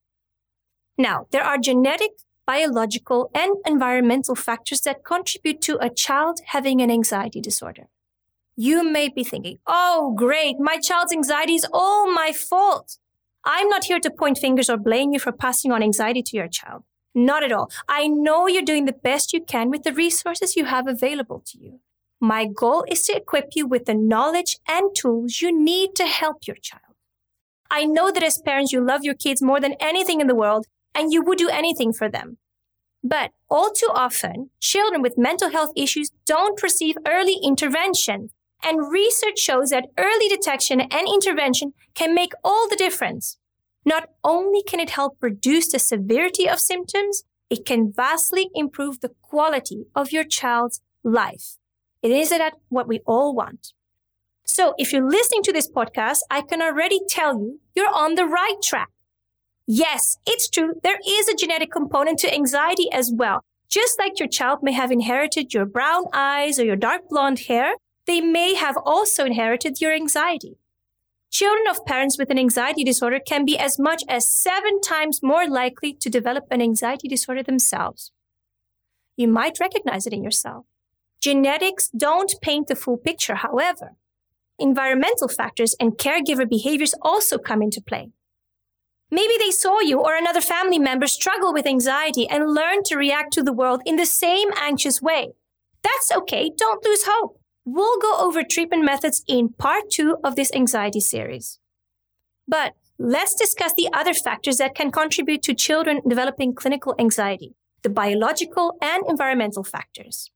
Now, 0.97 1.27
there 1.31 1.43
are 1.43 1.59
genetic, 1.59 2.13
biological, 2.47 3.31
and 3.35 3.57
environmental 3.67 4.35
factors 4.35 4.83
that 4.83 5.05
contribute 5.05 5.61
to 5.63 5.79
a 5.85 5.91
child 5.91 6.41
having 6.47 6.81
an 6.81 6.91
anxiety 6.91 7.41
disorder. 7.41 7.89
You 8.57 8.85
may 8.85 9.09
be 9.09 9.25
thinking, 9.25 9.59
oh, 9.67 10.15
great, 10.17 10.61
my 10.61 10.79
child's 10.79 11.13
anxiety 11.13 11.57
is 11.57 11.67
all 11.73 12.11
my 12.13 12.31
fault. 12.33 12.99
I'm 13.45 13.69
not 13.69 13.85
here 13.85 14.01
to 14.01 14.11
point 14.11 14.39
fingers 14.39 14.71
or 14.71 14.77
blame 14.77 15.13
you 15.13 15.19
for 15.19 15.33
passing 15.33 15.71
on 15.71 15.83
anxiety 15.83 16.23
to 16.23 16.37
your 16.37 16.49
child. 16.49 16.85
Not 17.15 17.45
at 17.45 17.53
all. 17.53 17.71
I 17.89 18.09
know 18.09 18.47
you're 18.47 18.63
doing 18.63 18.87
the 18.87 18.93
best 18.93 19.33
you 19.33 19.43
can 19.43 19.71
with 19.71 19.83
the 19.83 19.93
resources 19.93 20.57
you 20.57 20.65
have 20.65 20.87
available 20.89 21.43
to 21.47 21.59
you. 21.59 21.81
My 22.21 22.47
goal 22.47 22.85
is 22.89 23.03
to 23.05 23.17
equip 23.17 23.51
you 23.55 23.67
with 23.67 23.85
the 23.85 23.95
knowledge 23.95 24.59
and 24.67 24.95
tools 24.97 25.41
you 25.41 25.57
need 25.57 25.95
to 25.97 26.07
help 26.07 26.47
your 26.47 26.57
child. 26.57 26.81
I 27.71 27.85
know 27.85 28.11
that 28.11 28.23
as 28.23 28.39
parents, 28.39 28.73
you 28.73 28.85
love 28.85 29.05
your 29.05 29.15
kids 29.15 29.43
more 29.43 29.61
than 29.61 29.75
anything 29.79 30.21
in 30.21 30.27
the 30.27 30.35
world 30.35 30.67
and 30.95 31.13
you 31.13 31.23
would 31.23 31.39
do 31.39 31.49
anything 31.49 31.93
for 31.93 32.09
them. 32.09 32.39
But 33.03 33.33
all 33.51 33.71
too 33.71 33.91
often, 33.93 34.51
children 34.61 35.03
with 35.03 35.19
mental 35.19 35.51
health 35.51 35.73
issues 35.77 36.11
don't 36.25 36.63
receive 36.63 36.97
early 37.07 37.39
intervention 37.43 38.31
and 38.65 38.91
research 38.91 39.39
shows 39.39 39.71
that 39.71 39.87
early 39.99 40.29
detection 40.29 40.81
and 40.81 41.07
intervention 41.07 41.75
can 41.95 42.15
make 42.15 42.33
all 42.43 42.69
the 42.69 42.77
difference. 42.77 43.39
Not 43.85 44.09
only 44.23 44.63
can 44.63 44.81
it 44.81 44.91
help 44.91 45.19
reduce 45.21 45.71
the 45.71 45.79
severity 45.79 46.49
of 46.49 46.59
symptoms, 46.59 47.25
it 47.51 47.67
can 47.67 47.93
vastly 47.93 48.49
improve 48.55 49.01
the 49.01 49.13
quality 49.23 49.85
of 49.95 50.13
your 50.13 50.25
child's 50.25 50.81
life. 51.03 51.57
It 52.03 52.11
is 52.11 52.31
that 52.31 52.55
what 52.69 52.89
we 52.89 53.01
all 53.07 53.35
want. 53.35 53.73
So 54.45 54.75
if 54.79 54.93
you're 54.93 55.09
listening 55.09 55.43
to 55.45 55.53
this 55.53 55.71
podcast, 55.71 56.19
I 56.31 56.43
can 56.43 56.63
already 56.63 57.01
tell 57.09 57.39
you 57.39 57.61
you're 57.75 57.95
on 57.95 58.15
the 58.15 58.27
right 58.27 58.57
track. 58.63 58.91
Yes, 59.67 60.19
it's 60.27 60.49
true. 60.49 60.75
There 60.83 60.99
is 61.07 61.29
a 61.29 61.35
genetic 61.35 61.71
component 61.73 62.19
to 62.21 62.35
anxiety 62.35 62.91
as 62.93 63.11
well. 63.15 63.43
Just 63.69 63.99
like 63.99 64.19
your 64.19 64.29
child 64.29 64.59
may 64.63 64.73
have 64.73 64.93
inherited 64.93 65.55
your 65.55 65.65
brown 65.65 66.05
eyes 66.13 66.59
or 66.59 66.65
your 66.65 66.77
dark 66.77 67.09
blonde 67.09 67.41
hair, 67.49 67.75
they 68.07 68.21
may 68.21 68.55
have 68.55 68.77
also 68.85 69.25
inherited 69.25 69.81
your 69.81 69.93
anxiety. 69.93 70.59
Children 71.31 71.67
of 71.69 71.85
parents 71.85 72.17
with 72.17 72.31
an 72.31 72.39
anxiety 72.39 72.85
disorder 72.85 73.19
can 73.19 73.45
be 73.45 73.59
as 73.59 73.79
much 73.79 74.05
as 74.09 74.31
seven 74.31 74.81
times 74.81 75.21
more 75.23 75.49
likely 75.49 75.93
to 75.95 76.09
develop 76.09 76.45
an 76.51 76.63
anxiety 76.63 77.09
disorder 77.09 77.43
themselves. 77.43 78.13
You 79.17 79.29
might 79.29 79.59
recognize 79.61 80.07
it 80.07 80.13
in 80.13 80.23
yourself. 80.23 80.67
Genetics 81.21 81.89
don't 81.89 82.35
paint 82.41 82.69
the 82.69 82.77
full 82.77 82.99
picture, 82.99 83.37
however. 83.37 83.97
Environmental 84.59 85.27
factors 85.27 85.75
and 85.81 85.99
caregiver 85.99 86.49
behaviors 86.49 86.95
also 87.03 87.39
come 87.39 87.63
into 87.63 87.81
play. 87.81 88.11
Maybe 89.11 89.35
they 89.39 89.51
saw 89.51 89.81
you 89.81 90.01
or 90.01 90.17
another 90.17 90.41
family 90.41 90.79
member 90.79 91.07
struggle 91.07 91.53
with 91.53 91.67
anxiety 91.67 92.29
and 92.29 92.55
learn 92.55 92.83
to 92.85 92.97
react 92.97 93.33
to 93.35 93.43
the 93.43 93.53
world 93.53 93.83
in 93.87 93.97
the 93.97 94.07
same 94.07 94.51
anxious 94.57 95.01
way. 95.03 95.33
That's 95.83 96.13
okay, 96.13 96.51
don't 96.57 96.85
lose 96.85 97.05
hope. 97.07 97.41
We'll 97.65 97.99
go 97.99 98.19
over 98.19 98.43
treatment 98.43 98.85
methods 98.85 99.25
in 99.27 99.49
part 99.49 99.91
two 99.91 100.19
of 100.23 100.37
this 100.37 100.53
anxiety 100.55 101.01
series. 101.01 101.59
But 102.47 102.75
let's 102.99 103.35
discuss 103.35 103.73
the 103.73 103.89
other 103.93 104.13
factors 104.13 104.59
that 104.59 104.75
can 104.75 104.91
contribute 104.91 105.43
to 105.45 105.55
children 105.55 106.03
developing 106.07 106.55
clinical 106.55 106.95
anxiety, 106.99 107.55
the 107.83 107.89
biological 107.89 108.77
and 108.83 109.03
environmental 109.09 109.65
factors. 109.65 110.31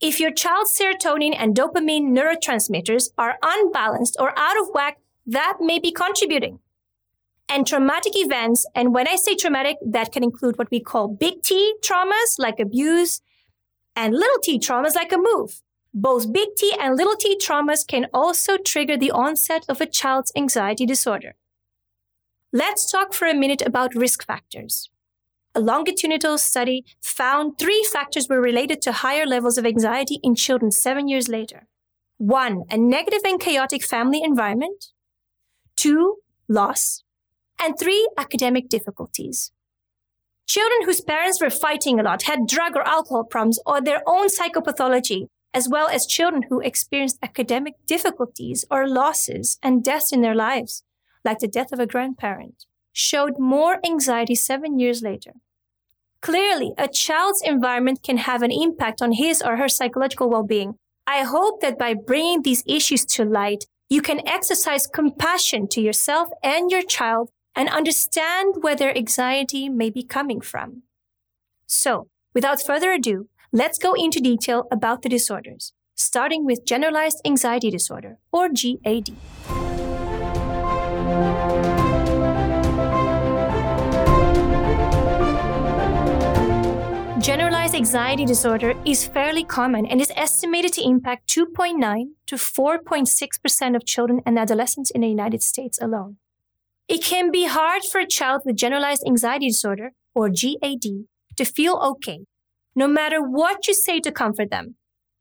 If 0.00 0.20
your 0.20 0.30
child's 0.30 0.78
serotonin 0.78 1.34
and 1.36 1.56
dopamine 1.56 2.16
neurotransmitters 2.16 3.10
are 3.18 3.38
unbalanced 3.42 4.16
or 4.18 4.32
out 4.38 4.58
of 4.58 4.68
whack, 4.72 4.98
that 5.26 5.58
may 5.60 5.78
be 5.78 5.92
contributing. 5.92 6.60
And 7.48 7.66
traumatic 7.66 8.12
events, 8.14 8.64
and 8.76 8.94
when 8.94 9.08
I 9.08 9.16
say 9.16 9.34
traumatic, 9.34 9.76
that 9.84 10.12
can 10.12 10.22
include 10.22 10.56
what 10.56 10.70
we 10.70 10.78
call 10.78 11.08
big 11.08 11.42
T 11.42 11.74
traumas 11.82 12.38
like 12.38 12.60
abuse 12.60 13.22
and 13.96 14.14
little 14.14 14.38
t 14.40 14.58
traumas 14.60 14.94
like 14.94 15.12
a 15.12 15.18
move. 15.18 15.60
Both 15.92 16.32
big 16.32 16.54
T 16.56 16.74
and 16.78 16.96
little 16.96 17.16
t 17.16 17.36
traumas 17.36 17.86
can 17.86 18.06
also 18.14 18.56
trigger 18.56 18.96
the 18.96 19.10
onset 19.10 19.64
of 19.68 19.80
a 19.80 19.86
child's 19.86 20.32
anxiety 20.36 20.86
disorder. 20.86 21.34
Let's 22.52 22.90
talk 22.90 23.12
for 23.12 23.26
a 23.26 23.34
minute 23.34 23.62
about 23.62 23.94
risk 23.94 24.24
factors 24.24 24.90
a 25.54 25.60
longitudinal 25.60 26.38
study 26.38 26.84
found 27.02 27.58
three 27.58 27.84
factors 27.92 28.28
were 28.28 28.40
related 28.40 28.80
to 28.82 28.92
higher 28.92 29.26
levels 29.26 29.58
of 29.58 29.66
anxiety 29.66 30.20
in 30.22 30.34
children 30.34 30.70
seven 30.70 31.08
years 31.08 31.28
later. 31.28 31.66
One, 32.18 32.64
a 32.70 32.76
negative 32.76 33.22
and 33.24 33.40
chaotic 33.40 33.82
family 33.82 34.22
environment. 34.22 34.86
Two, 35.76 36.16
loss. 36.48 37.02
And 37.60 37.78
three, 37.78 38.08
academic 38.16 38.68
difficulties. 38.68 39.52
Children 40.46 40.84
whose 40.84 41.00
parents 41.00 41.40
were 41.40 41.50
fighting 41.50 41.98
a 41.98 42.02
lot, 42.02 42.22
had 42.22 42.46
drug 42.46 42.76
or 42.76 42.86
alcohol 42.86 43.24
problems, 43.24 43.58
or 43.66 43.80
their 43.80 44.02
own 44.06 44.28
psychopathology, 44.28 45.26
as 45.52 45.68
well 45.68 45.88
as 45.88 46.06
children 46.06 46.44
who 46.48 46.60
experienced 46.60 47.18
academic 47.22 47.74
difficulties 47.86 48.64
or 48.70 48.86
losses 48.88 49.58
and 49.62 49.84
deaths 49.84 50.12
in 50.12 50.20
their 50.20 50.34
lives, 50.34 50.84
like 51.24 51.38
the 51.38 51.48
death 51.48 51.72
of 51.72 51.80
a 51.80 51.86
grandparent 51.86 52.66
showed 52.92 53.38
more 53.38 53.78
anxiety 53.84 54.34
seven 54.34 54.78
years 54.78 55.02
later. 55.02 55.32
Clearly, 56.20 56.72
a 56.76 56.86
child's 56.86 57.42
environment 57.42 58.02
can 58.02 58.18
have 58.18 58.42
an 58.42 58.50
impact 58.50 59.00
on 59.00 59.12
his 59.12 59.40
or 59.40 59.56
her 59.56 59.68
psychological 59.68 60.28
well 60.28 60.42
being. 60.42 60.74
I 61.06 61.22
hope 61.22 61.60
that 61.60 61.78
by 61.78 61.94
bringing 61.94 62.42
these 62.42 62.62
issues 62.66 63.04
to 63.06 63.24
light, 63.24 63.64
you 63.88 64.02
can 64.02 64.26
exercise 64.28 64.86
compassion 64.86 65.66
to 65.68 65.80
yourself 65.80 66.28
and 66.42 66.70
your 66.70 66.82
child 66.82 67.30
and 67.56 67.68
understand 67.68 68.56
where 68.60 68.76
their 68.76 68.96
anxiety 68.96 69.68
may 69.68 69.90
be 69.90 70.04
coming 70.04 70.40
from. 70.40 70.82
So, 71.66 72.08
without 72.34 72.62
further 72.62 72.92
ado, 72.92 73.28
let's 73.52 73.78
go 73.78 73.94
into 73.94 74.20
detail 74.20 74.66
about 74.70 75.02
the 75.02 75.08
disorders, 75.08 75.72
starting 75.94 76.44
with 76.44 76.64
generalized 76.64 77.20
anxiety 77.24 77.70
disorder, 77.70 78.18
or 78.32 78.48
GAD. 78.48 79.10
Generalized 87.20 87.74
anxiety 87.74 88.24
disorder 88.24 88.74
is 88.84 89.06
fairly 89.06 89.44
common 89.44 89.84
and 89.84 90.00
is 90.00 90.12
estimated 90.16 90.72
to 90.72 90.82
impact 90.82 91.28
2.9 91.28 92.04
to 92.26 92.36
4.6% 92.36 93.76
of 93.76 93.84
children 93.84 94.20
and 94.24 94.38
adolescents 94.38 94.90
in 94.90 95.02
the 95.02 95.08
United 95.08 95.42
States 95.42 95.78
alone. 95.82 96.16
It 96.88 97.04
can 97.04 97.30
be 97.30 97.46
hard 97.46 97.82
for 97.84 98.00
a 98.00 98.06
child 98.06 98.42
with 98.44 98.56
generalized 98.56 99.04
anxiety 99.06 99.48
disorder, 99.48 99.92
or 100.14 100.28
GAD, 100.28 101.06
to 101.36 101.44
feel 101.44 101.76
okay, 101.76 102.26
no 102.74 102.86
matter 102.86 103.22
what 103.22 103.66
you 103.66 103.74
say 103.74 104.00
to 104.00 104.12
comfort 104.12 104.50
them. 104.50 104.76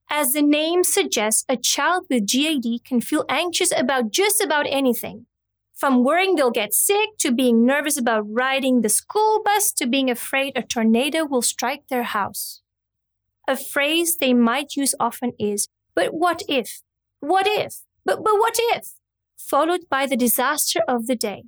As 0.09 0.33
the 0.33 0.41
name 0.41 0.83
suggests, 0.83 1.45
a 1.47 1.55
child 1.55 2.05
with 2.09 2.25
GAD 2.25 2.83
can 2.83 2.99
feel 2.99 3.25
anxious 3.29 3.71
about 3.77 4.11
just 4.11 4.41
about 4.41 4.65
anything, 4.67 5.27
from 5.75 6.03
worrying 6.03 6.35
they'll 6.35 6.51
get 6.51 6.73
sick 6.73 7.11
to 7.19 7.31
being 7.31 7.65
nervous 7.65 7.97
about 7.97 8.25
riding 8.27 8.81
the 8.81 8.89
school 8.89 9.41
bus 9.43 9.71
to 9.73 9.85
being 9.85 10.09
afraid 10.09 10.53
a 10.55 10.63
tornado 10.63 11.25
will 11.25 11.43
strike 11.43 11.87
their 11.89 12.03
house. 12.03 12.61
A 13.47 13.55
phrase 13.55 14.17
they 14.17 14.33
might 14.33 14.75
use 14.75 14.95
often 14.99 15.33
is, 15.39 15.67
but 15.95 16.13
what 16.13 16.43
if? 16.47 16.81
What 17.19 17.47
if? 17.47 17.81
But, 18.03 18.23
but 18.23 18.35
what 18.35 18.55
if? 18.57 18.93
Followed 19.37 19.81
by 19.89 20.05
the 20.05 20.17
disaster 20.17 20.81
of 20.87 21.07
the 21.07 21.15
day. 21.15 21.43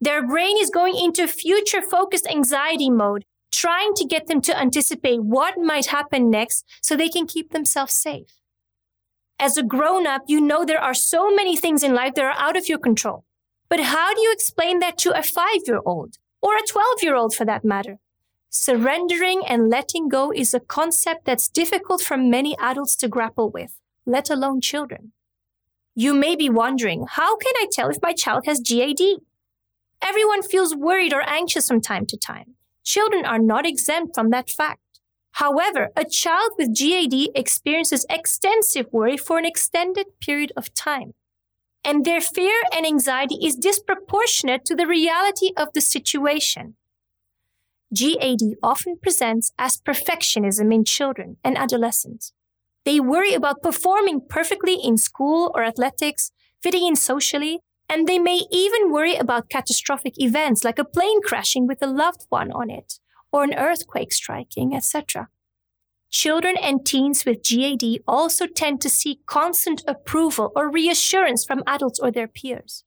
Their 0.00 0.26
brain 0.26 0.56
is 0.60 0.70
going 0.70 0.96
into 0.96 1.26
future 1.26 1.82
focused 1.82 2.26
anxiety 2.26 2.88
mode, 2.88 3.24
trying 3.50 3.94
to 3.94 4.04
get 4.04 4.26
them 4.26 4.40
to 4.42 4.58
anticipate 4.58 5.22
what 5.22 5.58
might 5.58 5.86
happen 5.86 6.30
next 6.30 6.64
so 6.82 6.96
they 6.96 7.08
can 7.08 7.26
keep 7.26 7.50
themselves 7.50 7.94
safe. 7.94 8.40
As 9.38 9.56
a 9.56 9.62
grown 9.62 10.06
up, 10.06 10.22
you 10.26 10.40
know 10.40 10.64
there 10.64 10.82
are 10.82 10.94
so 10.94 11.34
many 11.34 11.56
things 11.56 11.82
in 11.82 11.94
life 11.94 12.14
that 12.14 12.24
are 12.24 12.34
out 12.36 12.56
of 12.56 12.68
your 12.68 12.78
control. 12.78 13.24
But 13.70 13.80
how 13.80 14.12
do 14.12 14.20
you 14.20 14.32
explain 14.32 14.80
that 14.80 14.98
to 14.98 15.18
a 15.18 15.22
five 15.22 15.62
year 15.66 15.80
old 15.86 16.18
or 16.42 16.56
a 16.56 16.66
12 16.66 17.02
year 17.02 17.14
old 17.14 17.34
for 17.34 17.44
that 17.44 17.64
matter? 17.64 17.98
Surrendering 18.50 19.42
and 19.46 19.70
letting 19.70 20.08
go 20.08 20.32
is 20.32 20.52
a 20.52 20.60
concept 20.60 21.24
that's 21.24 21.48
difficult 21.48 22.02
for 22.02 22.16
many 22.16 22.58
adults 22.58 22.96
to 22.96 23.08
grapple 23.08 23.48
with, 23.48 23.78
let 24.04 24.28
alone 24.28 24.60
children. 24.60 25.12
You 25.94 26.14
may 26.14 26.34
be 26.34 26.50
wondering, 26.50 27.06
how 27.08 27.36
can 27.36 27.52
I 27.56 27.66
tell 27.72 27.88
if 27.90 28.02
my 28.02 28.12
child 28.12 28.44
has 28.46 28.60
GAD? 28.60 29.00
Everyone 30.02 30.42
feels 30.42 30.74
worried 30.74 31.12
or 31.12 31.22
anxious 31.28 31.68
from 31.68 31.80
time 31.80 32.06
to 32.06 32.16
time. 32.16 32.56
Children 32.84 33.24
are 33.24 33.38
not 33.38 33.66
exempt 33.66 34.14
from 34.14 34.30
that 34.30 34.50
fact. 34.50 34.80
However, 35.32 35.90
a 35.96 36.04
child 36.04 36.52
with 36.58 36.76
GAD 36.76 37.28
experiences 37.34 38.04
extensive 38.10 38.86
worry 38.92 39.16
for 39.16 39.38
an 39.38 39.44
extended 39.44 40.06
period 40.20 40.52
of 40.56 40.74
time 40.74 41.14
and 41.84 42.04
their 42.04 42.20
fear 42.20 42.54
and 42.74 42.86
anxiety 42.86 43.36
is 43.42 43.56
disproportionate 43.56 44.64
to 44.66 44.74
the 44.74 44.86
reality 44.86 45.50
of 45.56 45.68
the 45.72 45.80
situation. 45.80 46.76
GAD 47.94 48.56
often 48.62 48.96
presents 49.02 49.52
as 49.58 49.80
perfectionism 49.80 50.72
in 50.72 50.84
children 50.84 51.38
and 51.42 51.56
adolescents. 51.56 52.32
They 52.84 53.00
worry 53.00 53.34
about 53.34 53.62
performing 53.62 54.22
perfectly 54.28 54.74
in 54.82 54.96
school 54.96 55.50
or 55.54 55.64
athletics, 55.64 56.30
fitting 56.62 56.86
in 56.86 56.96
socially, 56.96 57.60
and 57.90 58.06
they 58.06 58.20
may 58.20 58.42
even 58.52 58.92
worry 58.92 59.16
about 59.16 59.50
catastrophic 59.50 60.14
events 60.16 60.62
like 60.62 60.78
a 60.78 60.84
plane 60.84 61.20
crashing 61.22 61.66
with 61.66 61.82
a 61.82 61.88
loved 61.88 62.24
one 62.28 62.52
on 62.52 62.70
it, 62.70 63.00
or 63.32 63.42
an 63.42 63.54
earthquake 63.54 64.12
striking, 64.12 64.72
etc. 64.74 65.28
Children 66.08 66.56
and 66.56 66.86
teens 66.86 67.24
with 67.24 67.42
GAD 67.42 67.98
also 68.06 68.46
tend 68.46 68.80
to 68.80 68.88
seek 68.88 69.26
constant 69.26 69.82
approval 69.88 70.52
or 70.54 70.70
reassurance 70.70 71.44
from 71.44 71.64
adults 71.66 71.98
or 71.98 72.12
their 72.12 72.28
peers. 72.28 72.84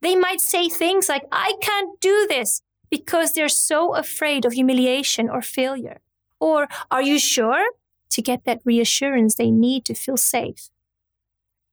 They 0.00 0.16
might 0.16 0.40
say 0.40 0.68
things 0.68 1.08
like, 1.08 1.24
I 1.30 1.54
can't 1.60 2.00
do 2.00 2.26
this 2.28 2.62
because 2.90 3.32
they're 3.34 3.48
so 3.48 3.94
afraid 3.94 4.46
of 4.46 4.54
humiliation 4.54 5.28
or 5.28 5.42
failure. 5.42 6.00
Or, 6.40 6.66
are 6.90 7.02
you 7.02 7.18
sure? 7.18 7.64
To 8.10 8.22
get 8.22 8.44
that 8.44 8.62
reassurance 8.64 9.36
they 9.36 9.50
need 9.50 9.84
to 9.84 9.94
feel 9.94 10.16
safe. 10.16 10.70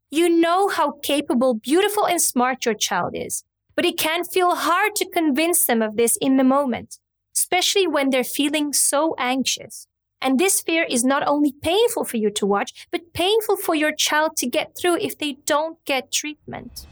You 0.09 0.29
know 0.29 0.69
how 0.69 0.93
capable, 1.03 1.53
beautiful, 1.53 2.07
and 2.07 2.21
smart 2.21 2.63
your 2.63 2.75
child 2.75 3.11
is, 3.13 3.43
but 3.75 3.83
it 3.83 3.97
can 3.97 4.23
feel 4.23 4.55
hard 4.55 4.95
to 4.95 5.09
convince 5.09 5.65
them 5.65 5.81
of 5.81 5.97
this 5.97 6.17
in 6.21 6.37
the 6.37 6.45
moment, 6.45 6.97
especially 7.35 7.87
when 7.87 8.09
they're 8.09 8.23
feeling 8.23 8.71
so 8.71 9.15
anxious. 9.17 9.85
And 10.21 10.39
this 10.39 10.61
fear 10.61 10.85
is 10.89 11.03
not 11.03 11.27
only 11.27 11.51
painful 11.61 12.05
for 12.05 12.15
you 12.15 12.31
to 12.31 12.45
watch, 12.45 12.87
but 12.89 13.11
painful 13.11 13.57
for 13.57 13.75
your 13.75 13.91
child 13.91 14.37
to 14.37 14.47
get 14.47 14.77
through 14.79 14.99
if 14.99 15.17
they 15.17 15.39
don't 15.45 15.77
get 15.83 16.09
treatment. 16.09 16.87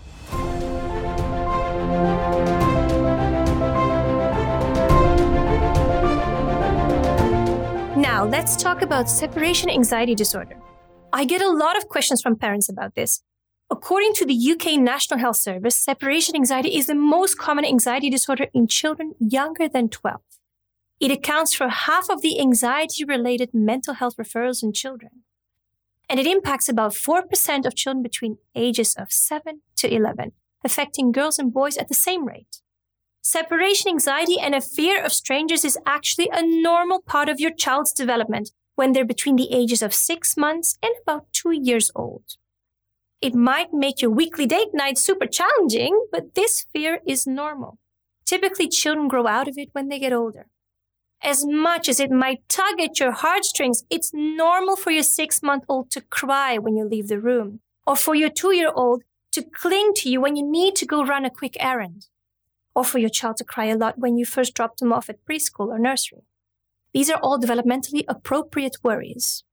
Now, 7.97 8.25
let's 8.25 8.57
talk 8.57 8.81
about 8.81 9.09
separation 9.09 9.69
anxiety 9.69 10.15
disorder. 10.15 10.57
I 11.15 11.23
get 11.23 11.41
a 11.41 11.49
lot 11.49 11.77
of 11.77 11.87
questions 11.87 12.21
from 12.21 12.35
parents 12.35 12.67
about 12.67 12.95
this. 12.95 13.21
According 13.71 14.15
to 14.15 14.25
the 14.25 14.35
UK 14.51 14.77
National 14.77 15.17
Health 15.17 15.37
Service, 15.37 15.77
separation 15.77 16.35
anxiety 16.35 16.75
is 16.75 16.87
the 16.87 16.93
most 16.93 17.37
common 17.37 17.63
anxiety 17.63 18.09
disorder 18.09 18.47
in 18.53 18.67
children 18.67 19.13
younger 19.17 19.69
than 19.69 19.87
12. 19.87 20.19
It 20.99 21.11
accounts 21.11 21.53
for 21.53 21.69
half 21.69 22.09
of 22.09 22.21
the 22.21 22.37
anxiety 22.41 23.05
related 23.05 23.53
mental 23.53 23.93
health 23.93 24.17
referrals 24.17 24.61
in 24.61 24.73
children. 24.73 25.23
And 26.09 26.19
it 26.19 26.27
impacts 26.27 26.67
about 26.67 26.91
4% 26.91 27.65
of 27.65 27.75
children 27.75 28.03
between 28.03 28.39
ages 28.53 28.93
of 28.95 29.09
7 29.09 29.61
to 29.77 29.93
11, 29.93 30.33
affecting 30.65 31.13
girls 31.13 31.39
and 31.39 31.53
boys 31.53 31.77
at 31.77 31.87
the 31.87 31.93
same 31.93 32.25
rate. 32.25 32.59
Separation 33.21 33.89
anxiety 33.89 34.37
and 34.37 34.53
a 34.53 34.59
fear 34.59 35.01
of 35.01 35.13
strangers 35.13 35.63
is 35.63 35.79
actually 35.85 36.29
a 36.33 36.43
normal 36.43 37.01
part 37.01 37.29
of 37.29 37.39
your 37.39 37.51
child's 37.51 37.93
development 37.93 38.51
when 38.75 38.91
they're 38.91 39.05
between 39.05 39.35
the 39.35 39.51
ages 39.51 39.81
of 39.81 39.93
six 39.93 40.37
months 40.37 40.77
and 40.83 40.93
about 41.01 41.31
two 41.33 41.51
years 41.51 41.91
old. 41.95 42.37
It 43.21 43.33
might 43.33 43.73
make 43.73 44.01
your 44.01 44.11
weekly 44.11 44.45
date 44.45 44.73
night 44.73 44.97
super 44.97 45.25
challenging, 45.25 46.07
but 46.11 46.35
this 46.35 46.65
fear 46.73 47.01
is 47.07 47.25
normal. 47.25 47.79
Typically, 48.25 48.67
children 48.67 49.07
grow 49.07 49.27
out 49.27 49.47
of 49.47 49.57
it 49.57 49.69
when 49.71 49.89
they 49.89 49.99
get 49.99 50.13
older. 50.13 50.47
As 51.23 51.45
much 51.45 51.87
as 51.87 51.99
it 51.99 52.11
might 52.11 52.47
tug 52.49 52.79
at 52.79 52.99
your 52.99 53.11
heartstrings, 53.11 53.83
it's 53.89 54.11
normal 54.13 54.75
for 54.75 54.91
your 54.91 55.03
six 55.03 55.41
month 55.41 55.63
old 55.67 55.89
to 55.91 56.01
cry 56.01 56.57
when 56.57 56.75
you 56.75 56.85
leave 56.85 57.07
the 57.07 57.19
room, 57.19 57.61
or 57.87 57.95
for 57.95 58.13
your 58.13 58.29
two 58.29 58.53
year 58.53 58.71
old 58.75 59.03
to 59.31 59.41
cling 59.41 59.93
to 59.95 60.09
you 60.09 60.21
when 60.21 60.35
you 60.35 60.45
need 60.45 60.75
to 60.75 60.85
go 60.85 61.03
run 61.03 61.25
a 61.25 61.29
quick 61.29 61.55
errand, 61.59 62.07
or 62.75 62.83
for 62.83 62.99
your 62.99 63.09
child 63.09 63.37
to 63.37 63.43
cry 63.43 63.65
a 63.65 63.77
lot 63.77 63.97
when 63.97 64.17
you 64.17 64.25
first 64.25 64.53
drop 64.53 64.77
them 64.77 64.93
off 64.93 65.09
at 65.09 65.25
preschool 65.25 65.69
or 65.69 65.79
nursery. 65.79 66.23
These 66.95 67.09
are 67.09 67.19
all 67.21 67.37
developmentally 67.37 68.05
appropriate 68.07 68.77
worries. 68.81 69.43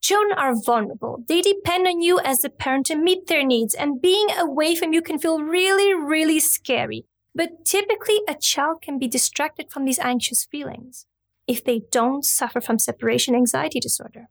Children 0.00 0.38
are 0.38 0.54
vulnerable. 0.54 1.24
They 1.26 1.40
depend 1.42 1.88
on 1.88 2.00
you 2.00 2.20
as 2.20 2.44
a 2.44 2.48
parent 2.48 2.86
to 2.86 2.94
meet 2.94 3.26
their 3.26 3.44
needs, 3.44 3.74
and 3.74 4.00
being 4.00 4.28
away 4.38 4.76
from 4.76 4.92
you 4.92 5.02
can 5.02 5.18
feel 5.18 5.42
really, 5.42 5.92
really 5.92 6.38
scary. 6.38 7.06
But 7.34 7.64
typically, 7.64 8.20
a 8.28 8.36
child 8.36 8.82
can 8.82 9.00
be 9.00 9.08
distracted 9.08 9.72
from 9.72 9.84
these 9.84 9.98
anxious 9.98 10.44
feelings 10.44 11.06
if 11.48 11.64
they 11.64 11.82
don't 11.90 12.24
suffer 12.24 12.60
from 12.60 12.78
separation 12.78 13.34
anxiety 13.34 13.80
disorder. 13.80 14.28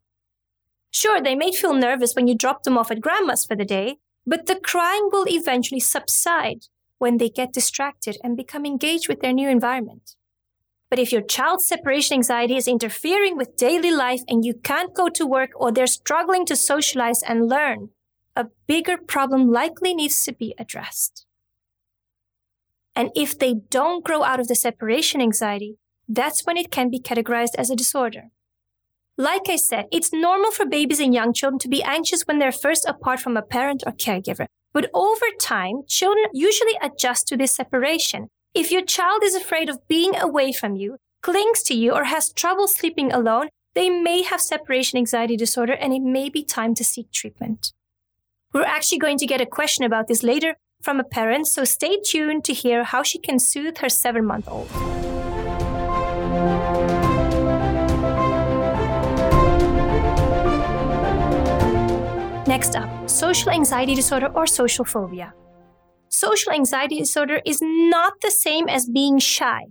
Sure, 0.91 1.21
they 1.21 1.35
may 1.35 1.51
feel 1.51 1.73
nervous 1.73 2.15
when 2.15 2.27
you 2.27 2.35
drop 2.35 2.63
them 2.63 2.77
off 2.77 2.89
at 2.89 3.01
grandma's 3.01 3.45
for 3.45 3.57
the 3.57 3.65
day, 3.65 3.97
but 4.25 4.45
the 4.45 4.55
crying 4.55 5.09
will 5.11 5.25
eventually 5.27 5.81
subside 5.81 6.67
when 6.99 7.17
they 7.17 7.27
get 7.27 7.51
distracted 7.51 8.17
and 8.23 8.37
become 8.37 8.65
engaged 8.65 9.09
with 9.09 9.19
their 9.19 9.33
new 9.33 9.49
environment. 9.49 10.15
But 10.89 10.99
if 10.99 11.11
your 11.11 11.21
child's 11.21 11.67
separation 11.67 12.15
anxiety 12.15 12.55
is 12.57 12.67
interfering 12.67 13.37
with 13.37 13.55
daily 13.55 13.91
life 13.91 14.21
and 14.27 14.43
you 14.43 14.55
can't 14.55 14.95
go 14.95 15.07
to 15.09 15.25
work 15.25 15.51
or 15.55 15.71
they're 15.71 15.87
struggling 15.87 16.45
to 16.47 16.55
socialize 16.55 17.21
and 17.21 17.47
learn, 17.47 17.89
a 18.35 18.47
bigger 18.67 18.97
problem 18.97 19.51
likely 19.51 19.93
needs 19.93 20.23
to 20.25 20.33
be 20.33 20.55
addressed. 20.57 21.25
And 22.95 23.11
if 23.15 23.37
they 23.37 23.53
don't 23.69 24.03
grow 24.03 24.23
out 24.23 24.39
of 24.39 24.47
the 24.47 24.55
separation 24.55 25.21
anxiety, 25.21 25.77
that's 26.07 26.45
when 26.45 26.57
it 26.57 26.71
can 26.71 26.89
be 26.89 26.99
categorized 26.99 27.55
as 27.57 27.69
a 27.69 27.75
disorder. 27.75 28.31
Like 29.15 29.49
I 29.49 29.57
said, 29.57 29.85
it's 29.91 30.13
normal 30.13 30.51
for 30.51 30.65
babies 30.65 30.99
and 30.99 31.13
young 31.13 31.33
children 31.33 31.59
to 31.59 31.67
be 31.67 31.83
anxious 31.83 32.23
when 32.23 32.39
they're 32.39 32.51
first 32.51 32.85
apart 32.85 33.19
from 33.19 33.37
a 33.37 33.41
parent 33.41 33.83
or 33.85 33.91
caregiver. 33.91 34.47
But 34.73 34.89
over 34.93 35.25
time, 35.39 35.83
children 35.87 36.27
usually 36.33 36.77
adjust 36.81 37.27
to 37.27 37.37
this 37.37 37.53
separation. 37.53 38.29
If 38.59 38.71
your 38.71 38.81
child 38.81 39.23
is 39.23 39.35
afraid 39.35 39.69
of 39.69 39.87
being 39.87 40.17
away 40.17 40.51
from 40.51 40.75
you, 40.75 40.97
clings 41.21 41.63
to 41.63 41.73
you, 41.73 41.93
or 41.93 42.03
has 42.03 42.33
trouble 42.33 42.67
sleeping 42.67 43.09
alone, 43.09 43.47
they 43.73 43.89
may 43.89 44.21
have 44.23 44.41
separation 44.41 44.97
anxiety 44.97 45.37
disorder 45.37 45.71
and 45.71 45.93
it 45.93 46.01
may 46.01 46.27
be 46.27 46.43
time 46.43 46.75
to 46.75 46.83
seek 46.83 47.09
treatment. 47.09 47.71
We're 48.51 48.65
actually 48.65 48.97
going 48.97 49.17
to 49.19 49.25
get 49.25 49.39
a 49.39 49.45
question 49.45 49.85
about 49.85 50.09
this 50.09 50.23
later 50.23 50.57
from 50.81 50.99
a 50.99 51.05
parent, 51.05 51.47
so 51.47 51.63
stay 51.63 52.01
tuned 52.03 52.43
to 52.43 52.53
hear 52.53 52.83
how 52.83 53.01
she 53.01 53.17
can 53.17 53.39
soothe 53.39 53.77
her 53.77 53.87
seven 53.87 54.25
month 54.25 54.49
old. 54.49 54.69
Next 62.45 62.75
up, 62.75 63.09
social 63.09 63.51
anxiety 63.51 63.95
disorder 63.95 64.27
or 64.35 64.45
social 64.45 64.83
phobia. 64.83 65.33
Social 66.09 66.51
anxiety 66.51 66.97
disorder 66.97 67.39
is 67.45 67.59
not 67.61 68.13
the 68.21 68.31
same 68.31 68.67
as 68.67 68.89
being 68.89 69.19
shy. 69.19 69.67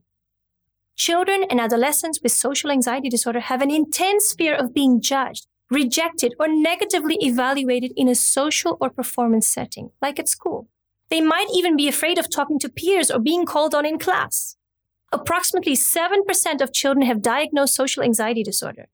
Children 0.95 1.45
and 1.51 1.61
adolescents 1.61 2.21
with 2.23 2.33
social 2.33 2.71
anxiety 2.71 3.09
disorder 3.09 3.41
have 3.41 3.61
an 3.61 3.71
intense 3.71 4.35
fear 4.35 4.55
of 4.55 4.73
being 4.73 5.01
judged, 5.01 5.47
rejected, 5.71 6.35
or 6.39 6.49
negatively 6.49 7.17
evaluated 7.21 7.93
in 7.97 8.09
a 8.09 8.15
social 8.15 8.77
or 8.81 8.89
performance 8.89 9.49
setting, 9.49 9.91
like 10.01 10.19
at 10.19 10.29
school. 10.29 10.69
They 11.11 11.21
might 11.21 11.49
even 11.53 11.77
be 11.77 11.89
afraid 11.89 12.19
of 12.19 12.31
talking 12.31 12.59
to 12.61 12.69
peers 12.69 13.11
or 13.11 13.19
being 13.19 13.45
called 13.45 13.75
on 13.75 13.85
in 13.85 13.99
class. 13.99 14.57
Approximately 15.11 15.75
7% 15.75 16.61
of 16.61 16.73
children 16.73 17.05
have 17.07 17.23
diagnosed 17.23 17.75
social 17.75 18.03
anxiety 18.03 18.43
disorder. 18.43 18.89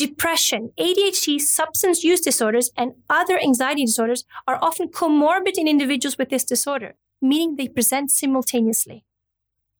Depression, 0.00 0.72
ADHD, 0.78 1.38
substance 1.38 2.02
use 2.02 2.22
disorders, 2.22 2.70
and 2.74 2.94
other 3.10 3.38
anxiety 3.38 3.84
disorders 3.84 4.24
are 4.48 4.58
often 4.62 4.88
comorbid 4.88 5.58
in 5.58 5.68
individuals 5.68 6.16
with 6.16 6.30
this 6.30 6.42
disorder, 6.42 6.94
meaning 7.20 7.56
they 7.56 7.68
present 7.68 8.10
simultaneously. 8.10 9.04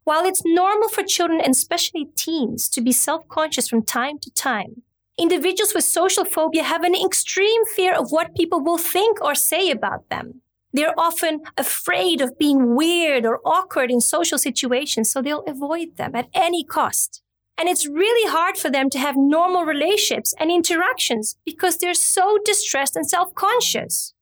While 0.05 0.27
it's 0.27 0.43
normal 0.45 0.91
for 0.91 1.05
children 1.05 1.41
and 1.41 1.53
especially 1.53 2.11
teens 2.17 2.69
to 2.69 2.83
be 2.83 2.93
self 2.93 3.27
conscious 3.29 3.67
from 3.67 3.83
time 3.83 4.19
to 4.19 4.31
time, 4.33 4.83
individuals 5.17 5.73
with 5.75 5.85
social 5.85 6.27
phobia 6.27 6.65
have 6.65 6.85
an 6.85 6.95
extreme 6.95 7.65
fear 7.75 7.95
of 7.95 8.13
what 8.13 8.37
people 8.37 8.63
will 8.63 8.77
think 8.77 9.25
or 9.25 9.35
say 9.35 9.71
about 9.71 10.11
them. 10.11 10.43
They're 10.75 11.01
often 11.01 11.41
afraid 11.57 12.21
of 12.21 12.39
being 12.39 12.77
weird 12.77 13.25
or 13.25 13.41
awkward 13.47 13.91
in 13.91 14.03
social 14.03 14.37
situations, 14.37 15.11
so 15.11 15.23
they'll 15.23 15.45
avoid 15.47 15.97
them 15.97 16.15
at 16.15 16.29
any 16.35 16.63
cost. 16.63 17.23
And 17.61 17.69
it's 17.69 17.87
really 17.87 18.31
hard 18.31 18.57
for 18.57 18.71
them 18.71 18.89
to 18.89 18.99
have 18.99 19.19
normal 19.19 19.67
relationships 19.67 20.33
and 20.41 20.51
interactions 20.51 21.37
because 21.45 21.77
they're 21.77 21.93
so 21.93 22.39
distressed 22.43 22.97
and 22.97 23.07
self 23.07 23.35
conscious. 23.35 24.15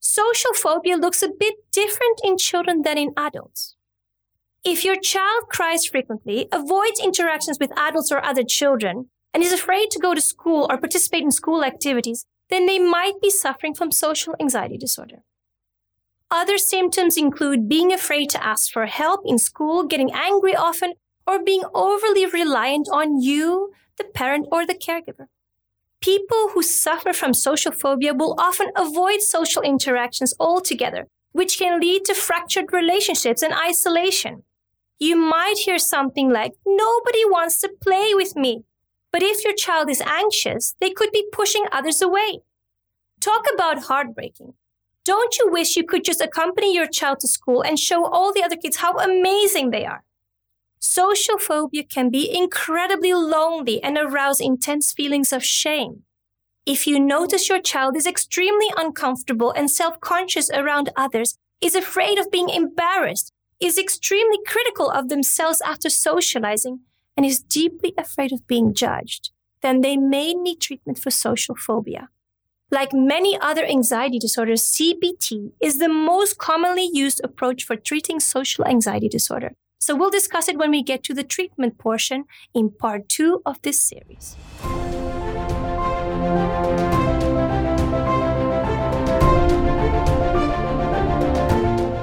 Social 0.00 0.54
phobia 0.54 0.96
looks 0.96 1.22
a 1.22 1.28
bit 1.28 1.56
different 1.70 2.22
in 2.24 2.38
children 2.38 2.80
than 2.80 2.96
in 2.96 3.12
adults. 3.14 3.76
If 4.64 4.86
your 4.86 4.96
child 4.98 5.50
cries 5.50 5.84
frequently, 5.84 6.48
avoids 6.50 6.98
interactions 6.98 7.58
with 7.60 7.78
adults 7.78 8.10
or 8.10 8.24
other 8.24 8.42
children, 8.42 9.10
and 9.34 9.42
is 9.42 9.52
afraid 9.52 9.90
to 9.90 9.98
go 9.98 10.14
to 10.14 10.20
school 10.22 10.66
or 10.70 10.78
participate 10.78 11.22
in 11.22 11.30
school 11.30 11.64
activities, 11.64 12.24
then 12.48 12.64
they 12.64 12.78
might 12.78 13.20
be 13.20 13.28
suffering 13.28 13.74
from 13.74 13.92
social 13.92 14.34
anxiety 14.40 14.78
disorder. 14.78 15.24
Other 16.30 16.56
symptoms 16.56 17.18
include 17.18 17.68
being 17.68 17.92
afraid 17.92 18.30
to 18.30 18.42
ask 18.42 18.72
for 18.72 18.86
help 18.86 19.20
in 19.26 19.38
school, 19.38 19.84
getting 19.84 20.10
angry 20.14 20.56
often, 20.56 20.94
or 21.26 21.42
being 21.42 21.62
overly 21.74 22.26
reliant 22.26 22.88
on 22.92 23.20
you, 23.20 23.72
the 23.98 24.04
parent, 24.04 24.46
or 24.50 24.66
the 24.66 24.74
caregiver. 24.74 25.26
People 26.00 26.48
who 26.48 26.62
suffer 26.62 27.12
from 27.12 27.32
social 27.32 27.72
phobia 27.72 28.12
will 28.12 28.34
often 28.38 28.70
avoid 28.76 29.22
social 29.22 29.62
interactions 29.62 30.34
altogether, 30.40 31.06
which 31.30 31.58
can 31.58 31.80
lead 31.80 32.04
to 32.04 32.14
fractured 32.14 32.72
relationships 32.72 33.42
and 33.42 33.54
isolation. 33.54 34.42
You 34.98 35.16
might 35.16 35.58
hear 35.58 35.78
something 35.78 36.30
like, 36.30 36.52
Nobody 36.66 37.24
wants 37.24 37.60
to 37.60 37.70
play 37.80 38.14
with 38.14 38.36
me. 38.36 38.64
But 39.12 39.22
if 39.22 39.44
your 39.44 39.54
child 39.54 39.90
is 39.90 40.00
anxious, 40.00 40.74
they 40.80 40.90
could 40.90 41.12
be 41.12 41.28
pushing 41.32 41.66
others 41.70 42.00
away. 42.00 42.40
Talk 43.20 43.44
about 43.52 43.84
heartbreaking. 43.84 44.54
Don't 45.04 45.36
you 45.38 45.50
wish 45.50 45.76
you 45.76 45.84
could 45.84 46.04
just 46.04 46.20
accompany 46.20 46.74
your 46.74 46.86
child 46.86 47.20
to 47.20 47.28
school 47.28 47.62
and 47.62 47.78
show 47.78 48.06
all 48.06 48.32
the 48.32 48.42
other 48.42 48.56
kids 48.56 48.76
how 48.76 48.94
amazing 48.94 49.70
they 49.70 49.84
are? 49.84 50.02
Social 50.84 51.38
phobia 51.38 51.84
can 51.84 52.10
be 52.10 52.28
incredibly 52.28 53.14
lonely 53.14 53.80
and 53.84 53.96
arouse 53.96 54.40
intense 54.40 54.92
feelings 54.92 55.32
of 55.32 55.44
shame. 55.44 56.02
If 56.66 56.88
you 56.88 56.98
notice 56.98 57.48
your 57.48 57.60
child 57.60 57.96
is 57.96 58.04
extremely 58.04 58.66
uncomfortable 58.76 59.52
and 59.52 59.70
self 59.70 60.00
conscious 60.00 60.50
around 60.50 60.90
others, 60.96 61.38
is 61.60 61.76
afraid 61.76 62.18
of 62.18 62.32
being 62.32 62.48
embarrassed, 62.48 63.32
is 63.60 63.78
extremely 63.78 64.38
critical 64.44 64.90
of 64.90 65.08
themselves 65.08 65.60
after 65.60 65.88
socializing, 65.88 66.80
and 67.16 67.24
is 67.24 67.44
deeply 67.44 67.94
afraid 67.96 68.32
of 68.32 68.48
being 68.48 68.74
judged, 68.74 69.30
then 69.60 69.82
they 69.82 69.96
may 69.96 70.34
need 70.34 70.60
treatment 70.60 70.98
for 70.98 71.12
social 71.12 71.54
phobia. 71.54 72.08
Like 72.72 72.92
many 72.92 73.38
other 73.40 73.64
anxiety 73.64 74.18
disorders, 74.18 74.64
CBT 74.64 75.52
is 75.60 75.78
the 75.78 75.88
most 75.88 76.38
commonly 76.38 76.90
used 76.92 77.20
approach 77.22 77.62
for 77.62 77.76
treating 77.76 78.18
social 78.18 78.64
anxiety 78.64 79.08
disorder. 79.08 79.52
So 79.82 79.96
we'll 79.96 80.10
discuss 80.10 80.48
it 80.48 80.58
when 80.58 80.70
we 80.70 80.80
get 80.80 81.02
to 81.02 81.12
the 81.12 81.24
treatment 81.24 81.76
portion 81.76 82.26
in 82.54 82.70
part 82.70 83.08
two 83.08 83.42
of 83.44 83.60
this 83.62 83.80
series. 83.80 84.36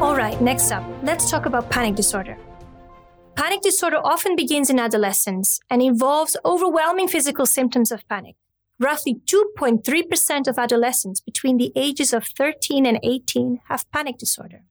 All 0.02 0.14
right, 0.14 0.38
next 0.42 0.74
up, 0.74 0.84
let's 1.04 1.32
talk 1.32 1.46
about 1.46 1.70
panic 1.70 1.96
disorder. 1.96 2.38
panic 3.38 3.62
disorder 3.62 4.02
often 4.04 4.36
begins 4.36 4.70
in 4.70 4.78
adolescence 4.78 5.62
and 5.70 5.82
involves 5.82 6.36
overwhelming 6.44 7.08
physical 7.08 7.46
symptoms 7.46 7.94
of 7.94 8.06
panic. 8.10 8.36
Roughly 8.78 9.22
2.3% 9.26 10.48
of 10.50 10.60
adolescents 10.60 11.22
between 11.22 11.56
the 11.56 11.72
ages 11.78 12.12
of 12.12 12.26
13 12.26 12.86
and 12.86 13.00
18 13.04 13.62
have 13.70 13.90
panic 13.94 14.18
disorder. 14.18 14.66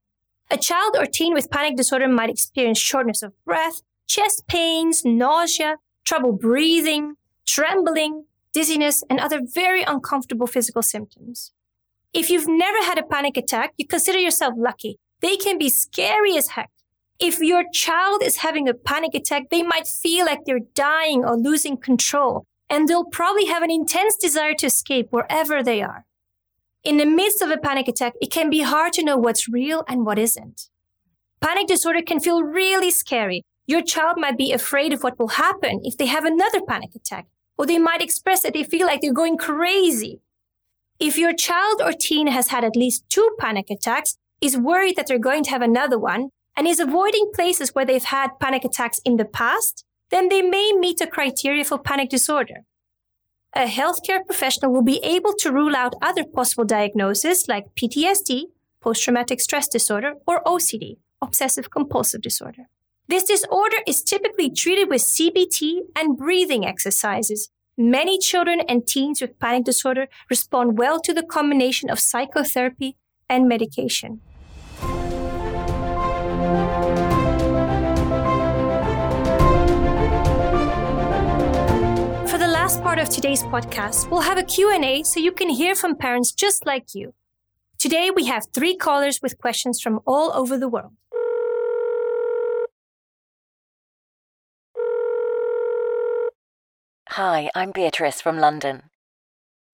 A 0.50 0.56
child 0.56 0.96
or 0.96 1.04
teen 1.04 1.34
with 1.34 1.50
panic 1.50 1.76
disorder 1.76 2.08
might 2.08 2.30
experience 2.30 2.78
shortness 2.78 3.22
of 3.22 3.32
breath, 3.44 3.82
chest 4.06 4.46
pains, 4.46 5.04
nausea, 5.04 5.76
trouble 6.04 6.32
breathing, 6.32 7.16
trembling, 7.46 8.24
dizziness, 8.54 9.04
and 9.10 9.20
other 9.20 9.40
very 9.42 9.82
uncomfortable 9.82 10.46
physical 10.46 10.82
symptoms. 10.82 11.52
If 12.14 12.30
you've 12.30 12.48
never 12.48 12.82
had 12.82 12.98
a 12.98 13.02
panic 13.02 13.36
attack, 13.36 13.74
you 13.76 13.86
consider 13.86 14.18
yourself 14.18 14.54
lucky. 14.56 14.98
They 15.20 15.36
can 15.36 15.58
be 15.58 15.68
scary 15.68 16.36
as 16.38 16.48
heck. 16.48 16.70
If 17.20 17.40
your 17.40 17.64
child 17.72 18.22
is 18.22 18.38
having 18.38 18.68
a 18.68 18.74
panic 18.74 19.14
attack, 19.14 19.50
they 19.50 19.62
might 19.62 19.86
feel 19.86 20.24
like 20.24 20.46
they're 20.46 20.60
dying 20.74 21.24
or 21.24 21.36
losing 21.36 21.76
control, 21.76 22.46
and 22.70 22.88
they'll 22.88 23.04
probably 23.04 23.46
have 23.46 23.62
an 23.62 23.70
intense 23.70 24.16
desire 24.16 24.54
to 24.54 24.66
escape 24.66 25.08
wherever 25.10 25.62
they 25.62 25.82
are. 25.82 26.06
In 26.84 26.96
the 26.96 27.06
midst 27.06 27.42
of 27.42 27.50
a 27.50 27.58
panic 27.58 27.88
attack, 27.88 28.14
it 28.20 28.30
can 28.30 28.48
be 28.50 28.60
hard 28.60 28.92
to 28.94 29.02
know 29.02 29.16
what's 29.16 29.48
real 29.48 29.84
and 29.88 30.06
what 30.06 30.18
isn't. 30.18 30.68
Panic 31.40 31.66
disorder 31.66 32.02
can 32.02 32.20
feel 32.20 32.42
really 32.42 32.90
scary. 32.90 33.42
Your 33.66 33.82
child 33.82 34.16
might 34.18 34.38
be 34.38 34.52
afraid 34.52 34.92
of 34.92 35.02
what 35.02 35.18
will 35.18 35.28
happen 35.28 35.80
if 35.82 35.96
they 35.96 36.06
have 36.06 36.24
another 36.24 36.60
panic 36.62 36.94
attack, 36.94 37.26
or 37.56 37.66
they 37.66 37.78
might 37.78 38.00
express 38.00 38.42
that 38.42 38.54
they 38.54 38.64
feel 38.64 38.86
like 38.86 39.00
they're 39.00 39.12
going 39.12 39.36
crazy. 39.36 40.20
If 40.98 41.18
your 41.18 41.34
child 41.34 41.82
or 41.82 41.92
teen 41.92 42.28
has 42.28 42.48
had 42.48 42.64
at 42.64 42.76
least 42.76 43.08
two 43.08 43.28
panic 43.38 43.70
attacks, 43.70 44.16
is 44.40 44.56
worried 44.56 44.96
that 44.96 45.06
they're 45.06 45.18
going 45.18 45.44
to 45.44 45.50
have 45.50 45.62
another 45.62 45.98
one, 45.98 46.30
and 46.56 46.66
is 46.66 46.80
avoiding 46.80 47.30
places 47.34 47.74
where 47.74 47.84
they've 47.84 48.02
had 48.02 48.38
panic 48.40 48.64
attacks 48.64 49.00
in 49.04 49.16
the 49.16 49.24
past, 49.24 49.84
then 50.10 50.28
they 50.28 50.42
may 50.42 50.72
meet 50.72 50.98
the 50.98 51.06
criteria 51.06 51.64
for 51.64 51.78
panic 51.78 52.08
disorder. 52.08 52.64
A 53.54 53.64
healthcare 53.64 54.24
professional 54.26 54.72
will 54.72 54.82
be 54.82 54.98
able 55.02 55.32
to 55.38 55.50
rule 55.50 55.74
out 55.74 55.94
other 56.02 56.22
possible 56.22 56.64
diagnoses 56.64 57.48
like 57.48 57.74
PTSD, 57.74 58.44
post 58.80 59.02
traumatic 59.02 59.40
stress 59.40 59.66
disorder, 59.66 60.14
or 60.26 60.42
OCD, 60.44 60.98
obsessive 61.22 61.70
compulsive 61.70 62.20
disorder. 62.20 62.68
This 63.08 63.24
disorder 63.24 63.78
is 63.86 64.02
typically 64.02 64.50
treated 64.50 64.90
with 64.90 65.00
CBT 65.00 65.80
and 65.96 66.18
breathing 66.18 66.66
exercises. 66.66 67.48
Many 67.78 68.18
children 68.18 68.60
and 68.68 68.86
teens 68.86 69.22
with 69.22 69.38
panic 69.38 69.64
disorder 69.64 70.08
respond 70.28 70.76
well 70.76 71.00
to 71.00 71.14
the 71.14 71.22
combination 71.22 71.88
of 71.88 71.98
psychotherapy 71.98 72.96
and 73.30 73.48
medication. 73.48 74.20
Last 82.78 82.84
part 82.84 82.98
of 82.98 83.08
today's 83.08 83.42
podcast, 83.44 84.08
we'll 84.08 84.20
have 84.20 84.38
a 84.38 84.42
Q&A 84.44 85.02
so 85.02 85.18
you 85.18 85.32
can 85.32 85.48
hear 85.48 85.74
from 85.74 85.96
parents 85.96 86.30
just 86.32 86.64
like 86.64 86.94
you. 86.94 87.12
Today 87.76 88.10
we 88.14 88.26
have 88.26 88.46
3 88.54 88.76
callers 88.76 89.20
with 89.20 89.38
questions 89.38 89.80
from 89.80 90.00
all 90.06 90.30
over 90.32 90.56
the 90.56 90.68
world. 90.68 90.92
Hi, 97.10 97.50
I'm 97.54 97.72
Beatrice 97.72 98.20
from 98.20 98.38
London. 98.38 98.90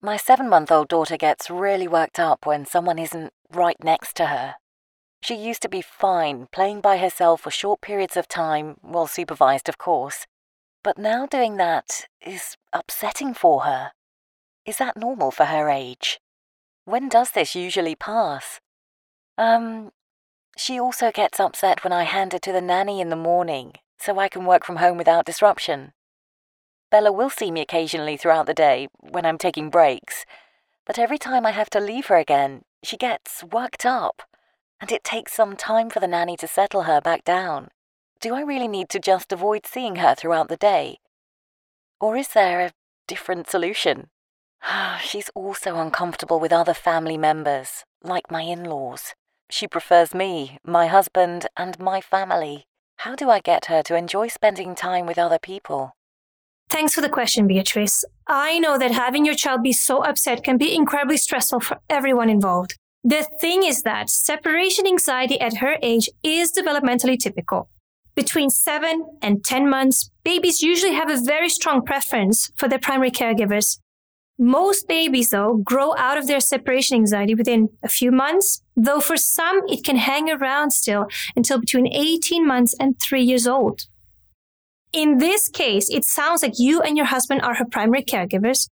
My 0.01 0.17
seven 0.17 0.49
month 0.49 0.71
old 0.71 0.87
daughter 0.87 1.17
gets 1.17 1.49
really 1.49 1.87
worked 1.87 2.19
up 2.19 2.45
when 2.45 2.65
someone 2.65 2.97
isn't 2.97 3.33
right 3.51 3.77
next 3.83 4.15
to 4.17 4.27
her. 4.27 4.55
She 5.21 5.35
used 5.35 5.61
to 5.61 5.69
be 5.69 5.81
fine, 5.81 6.47
playing 6.51 6.81
by 6.81 6.97
herself 6.97 7.41
for 7.41 7.51
short 7.51 7.81
periods 7.81 8.17
of 8.17 8.27
time, 8.27 8.77
well 8.81 9.07
supervised, 9.07 9.69
of 9.69 9.77
course. 9.77 10.25
But 10.85 10.99
now 10.99 11.25
doing 11.25 11.57
that 11.57 12.05
is 12.21 12.57
upsetting 12.71 13.33
for 13.33 13.61
her. 13.61 13.93
Is 14.67 14.77
that 14.77 14.95
normal 14.95 15.31
for 15.31 15.45
her 15.45 15.67
age? 15.67 16.19
When 16.83 17.09
does 17.09 17.31
this 17.31 17.55
usually 17.55 17.95
pass? 17.95 18.59
Um, 19.35 19.93
she 20.55 20.79
also 20.79 21.11
gets 21.11 21.39
upset 21.39 21.83
when 21.83 21.91
I 21.91 22.03
hand 22.03 22.33
her 22.33 22.37
to 22.39 22.51
the 22.51 22.61
nanny 22.61 23.01
in 23.01 23.09
the 23.09 23.15
morning 23.15 23.73
so 23.97 24.19
I 24.19 24.29
can 24.29 24.45
work 24.45 24.63
from 24.63 24.75
home 24.75 24.95
without 24.95 25.25
disruption. 25.25 25.93
Bella 26.91 27.11
will 27.11 27.31
see 27.31 27.49
me 27.49 27.61
occasionally 27.61 28.15
throughout 28.15 28.45
the 28.45 28.53
day 28.53 28.87
when 28.99 29.25
I'm 29.25 29.39
taking 29.39 29.71
breaks, 29.71 30.23
but 30.85 30.99
every 30.99 31.17
time 31.17 31.47
I 31.47 31.51
have 31.51 31.71
to 31.71 31.79
leave 31.79 32.05
her 32.05 32.17
again, 32.17 32.61
she 32.83 32.95
gets 32.95 33.43
worked 33.43 33.87
up 33.87 34.21
and 34.79 34.91
it 34.91 35.03
takes 35.03 35.33
some 35.33 35.55
time 35.55 35.89
for 35.89 35.99
the 35.99 36.07
nanny 36.07 36.37
to 36.37 36.47
settle 36.47 36.83
her 36.83 37.01
back 37.01 37.23
down. 37.23 37.69
Do 38.21 38.33
I 38.33 38.41
really 38.41 38.67
need 38.67 38.89
to 38.89 38.99
just 38.99 39.31
avoid 39.31 39.65
seeing 39.65 39.97
her 39.97 40.15
throughout 40.15 40.49
the 40.49 40.57
day? 40.57 40.97
Or 41.99 42.15
is 42.15 42.29
there 42.29 42.61
a 42.61 42.71
different 43.07 43.49
solution? 43.49 44.07
She's 45.01 45.29
also 45.35 45.77
uncomfortable 45.77 46.39
with 46.39 46.53
other 46.53 46.73
family 46.73 47.17
members, 47.17 47.83
like 48.03 48.31
my 48.31 48.41
in 48.41 48.63
laws. 48.63 49.13
She 49.49 49.67
prefers 49.67 50.13
me, 50.13 50.57
my 50.65 50.87
husband, 50.87 51.47
and 51.55 51.79
my 51.79 52.01
family. 52.01 52.65
How 52.97 53.15
do 53.15 53.29
I 53.29 53.39
get 53.39 53.65
her 53.65 53.83
to 53.83 53.95
enjoy 53.95 54.29
spending 54.29 54.73
time 54.73 55.05
with 55.05 55.19
other 55.19 55.39
people? 55.39 55.95
Thanks 56.69 56.95
for 56.95 57.01
the 57.01 57.09
question, 57.09 57.45
Beatrice. 57.47 58.03
I 58.27 58.57
know 58.57 58.77
that 58.79 58.91
having 58.91 59.25
your 59.25 59.35
child 59.35 59.61
be 59.61 59.71
so 59.71 60.03
upset 60.03 60.43
can 60.43 60.57
be 60.57 60.75
incredibly 60.75 61.17
stressful 61.17 61.59
for 61.59 61.79
everyone 61.89 62.29
involved. 62.29 62.77
The 63.03 63.27
thing 63.39 63.63
is 63.63 63.83
that 63.83 64.09
separation 64.09 64.87
anxiety 64.87 65.39
at 65.39 65.57
her 65.57 65.77
age 65.83 66.09
is 66.23 66.51
developmentally 66.51 67.19
typical. 67.19 67.69
Between 68.15 68.49
7 68.49 69.05
and 69.21 69.43
10 69.43 69.69
months, 69.69 70.09
babies 70.23 70.61
usually 70.61 70.93
have 70.93 71.09
a 71.09 71.21
very 71.21 71.49
strong 71.49 71.83
preference 71.83 72.51
for 72.55 72.67
their 72.67 72.79
primary 72.79 73.11
caregivers. 73.11 73.79
Most 74.37 74.87
babies, 74.87 75.29
though, 75.29 75.57
grow 75.57 75.95
out 75.97 76.17
of 76.17 76.27
their 76.27 76.39
separation 76.39 76.95
anxiety 76.97 77.35
within 77.35 77.69
a 77.83 77.87
few 77.87 78.11
months, 78.11 78.61
though 78.75 78.99
for 78.99 79.17
some 79.17 79.61
it 79.67 79.83
can 79.83 79.95
hang 79.95 80.29
around 80.29 80.71
still 80.71 81.07
until 81.35 81.59
between 81.59 81.87
18 81.87 82.45
months 82.45 82.75
and 82.79 82.99
3 82.99 83.21
years 83.21 83.47
old. 83.47 83.81
In 84.91 85.17
this 85.17 85.49
case, 85.49 85.89
it 85.89 86.05
sounds 86.05 86.41
like 86.41 86.57
you 86.57 86.81
and 86.81 86.95
your 86.97 87.07
husband 87.07 87.41
are 87.41 87.55
her 87.55 87.65
primary 87.65 88.03
caregivers, 88.03 88.67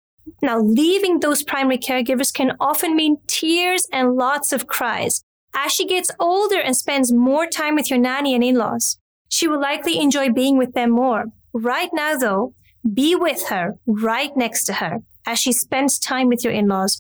now, 0.41 0.59
leaving 0.59 1.19
those 1.19 1.43
primary 1.43 1.77
caregivers 1.77 2.33
can 2.33 2.55
often 2.59 2.95
mean 2.95 3.17
tears 3.27 3.87
and 3.91 4.15
lots 4.15 4.51
of 4.51 4.67
cries. 4.67 5.23
As 5.55 5.71
she 5.71 5.87
gets 5.87 6.11
older 6.19 6.59
and 6.59 6.75
spends 6.75 7.11
more 7.11 7.47
time 7.47 7.75
with 7.75 7.89
your 7.89 7.99
nanny 7.99 8.35
and 8.35 8.43
in 8.43 8.55
laws, 8.55 8.98
she 9.29 9.47
will 9.47 9.61
likely 9.61 9.99
enjoy 9.99 10.31
being 10.31 10.57
with 10.57 10.73
them 10.73 10.91
more. 10.91 11.25
Right 11.53 11.89
now, 11.93 12.17
though, 12.17 12.53
be 12.93 13.15
with 13.15 13.47
her, 13.47 13.75
right 13.85 14.35
next 14.35 14.65
to 14.65 14.73
her, 14.73 14.99
as 15.25 15.39
she 15.39 15.51
spends 15.51 15.99
time 15.99 16.27
with 16.27 16.43
your 16.43 16.53
in 16.53 16.67
laws. 16.67 16.99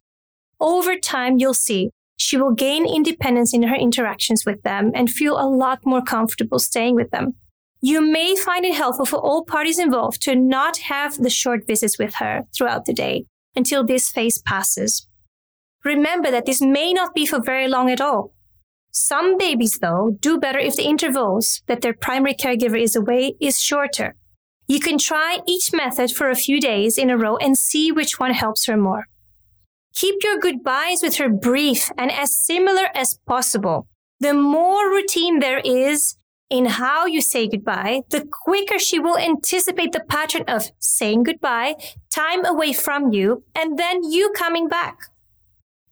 Over 0.59 0.97
time, 0.97 1.37
you'll 1.37 1.53
see 1.53 1.89
she 2.17 2.37
will 2.37 2.53
gain 2.53 2.85
independence 2.85 3.53
in 3.53 3.63
her 3.63 3.75
interactions 3.75 4.45
with 4.45 4.61
them 4.63 4.91
and 4.93 5.09
feel 5.09 5.39
a 5.39 5.47
lot 5.47 5.79
more 5.85 6.01
comfortable 6.01 6.59
staying 6.59 6.95
with 6.95 7.11
them. 7.11 7.35
You 7.81 8.01
may 8.01 8.35
find 8.35 8.65
it 8.65 8.75
helpful 8.75 9.05
for 9.05 9.17
all 9.17 9.45
parties 9.45 9.79
involved 9.79 10.21
to 10.23 10.35
not 10.35 10.77
have 10.77 11.17
the 11.17 11.29
short 11.29 11.65
visits 11.65 11.97
with 11.97 12.15
her 12.15 12.43
throughout 12.53 12.85
the 12.85 12.93
day 12.93 13.25
until 13.55 13.85
this 13.85 14.09
phase 14.09 14.39
passes. 14.39 15.07
Remember 15.85 16.29
that 16.29 16.45
this 16.45 16.61
may 16.61 16.91
not 16.91 17.15
be 17.15 17.25
for 17.25 17.41
very 17.41 17.69
long 17.69 17.89
at 17.89 18.01
all. 18.01 18.33
Some 18.91 19.37
babies, 19.37 19.79
though, 19.79 20.17
do 20.19 20.39
better 20.39 20.59
if 20.59 20.75
the 20.75 20.87
intervals 20.87 21.61
that 21.67 21.81
their 21.81 21.93
primary 21.93 22.33
caregiver 22.33 22.81
is 22.81 22.95
away 22.95 23.35
is 23.39 23.61
shorter. 23.61 24.15
You 24.67 24.79
can 24.79 24.97
try 24.97 25.39
each 25.47 25.73
method 25.73 26.11
for 26.11 26.29
a 26.29 26.35
few 26.35 26.59
days 26.59 26.97
in 26.97 27.09
a 27.09 27.17
row 27.17 27.37
and 27.37 27.57
see 27.57 27.91
which 27.91 28.19
one 28.19 28.33
helps 28.33 28.65
her 28.65 28.77
more. 28.77 29.05
Keep 29.95 30.23
your 30.23 30.39
goodbyes 30.39 31.01
with 31.01 31.17
her 31.17 31.29
brief 31.29 31.91
and 31.97 32.11
as 32.11 32.35
similar 32.35 32.89
as 32.95 33.19
possible. 33.25 33.87
The 34.19 34.33
more 34.33 34.89
routine 34.89 35.39
there 35.39 35.61
is, 35.63 36.15
in 36.49 36.65
how 36.65 37.05
you 37.05 37.21
say 37.21 37.47
goodbye, 37.47 38.01
the 38.09 38.27
quicker 38.31 38.79
she 38.79 38.99
will 38.99 39.17
anticipate 39.17 39.91
the 39.91 40.03
pattern 40.07 40.43
of 40.47 40.71
saying 40.79 41.23
goodbye, 41.23 41.75
time 42.09 42.45
away 42.45 42.73
from 42.73 43.11
you, 43.11 43.43
and 43.55 43.77
then 43.77 44.03
you 44.03 44.31
coming 44.35 44.67
back. 44.67 44.97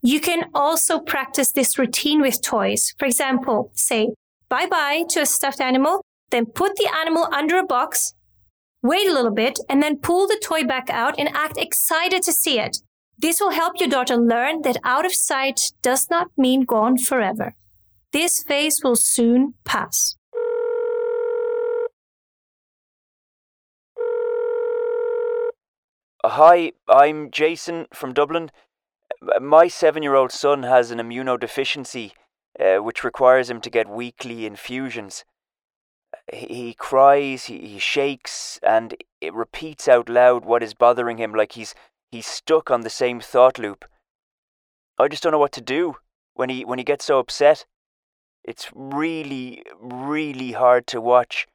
You 0.03 0.19
can 0.19 0.45
also 0.53 0.99
practice 0.99 1.51
this 1.51 1.79
routine 1.79 2.21
with 2.21 2.41
toys. 2.41 2.93
For 2.99 3.05
example, 3.05 3.71
say 3.73 4.09
bye 4.47 4.67
bye 4.67 5.03
to 5.09 5.21
a 5.21 5.25
stuffed 5.25 5.59
animal, 5.59 6.01
then 6.29 6.45
put 6.45 6.75
the 6.75 6.89
animal 6.95 7.27
under 7.33 7.57
a 7.57 7.65
box, 7.65 8.13
wait 8.83 9.07
a 9.07 9.13
little 9.13 9.31
bit, 9.33 9.59
and 9.67 9.81
then 9.81 9.97
pull 9.97 10.27
the 10.27 10.39
toy 10.43 10.63
back 10.63 10.89
out 10.89 11.17
and 11.17 11.29
act 11.35 11.57
excited 11.57 12.21
to 12.23 12.31
see 12.31 12.59
it. 12.59 12.77
This 13.17 13.39
will 13.39 13.51
help 13.51 13.79
your 13.79 13.89
daughter 13.89 14.15
learn 14.15 14.61
that 14.61 14.77
out 14.83 15.05
of 15.05 15.13
sight 15.13 15.71
does 15.81 16.07
not 16.09 16.27
mean 16.37 16.61
gone 16.61 16.97
forever. 16.97 17.55
This 18.13 18.43
phase 18.43 18.81
will 18.83 18.95
soon 18.95 19.55
pass. 19.65 20.15
Hi, 26.23 26.73
I'm 26.87 27.31
Jason 27.31 27.87
from 27.93 28.13
Dublin. 28.13 28.51
My 29.41 29.67
seven 29.67 30.03
year 30.03 30.15
old 30.15 30.31
son 30.31 30.63
has 30.63 30.91
an 30.91 30.99
immunodeficiency, 30.99 32.11
uh, 32.59 32.77
which 32.77 33.03
requires 33.03 33.49
him 33.49 33.61
to 33.61 33.69
get 33.69 33.89
weekly 33.89 34.45
infusions. 34.45 35.25
He 36.31 36.73
cries, 36.73 37.45
he, 37.45 37.59
he 37.67 37.79
shakes, 37.79 38.59
and 38.63 38.95
it 39.21 39.33
repeats 39.33 39.87
out 39.87 40.09
loud 40.09 40.45
what 40.45 40.63
is 40.63 40.73
bothering 40.73 41.17
him 41.17 41.33
like 41.33 41.53
he's 41.53 41.73
he's 42.11 42.27
stuck 42.27 42.71
on 42.71 42.81
the 42.81 42.89
same 42.89 43.19
thought 43.19 43.57
loop. 43.57 43.85
I 44.97 45.07
just 45.07 45.23
don't 45.23 45.31
know 45.31 45.39
what 45.39 45.51
to 45.53 45.61
do 45.61 45.97
when 46.33 46.49
he 46.49 46.65
when 46.65 46.79
he 46.79 46.85
gets 46.85 47.05
so 47.05 47.19
upset. 47.19 47.65
It's 48.43 48.71
really, 48.73 49.63
really 49.77 50.53
hard 50.53 50.87
to 50.87 51.01
watch. 51.01 51.47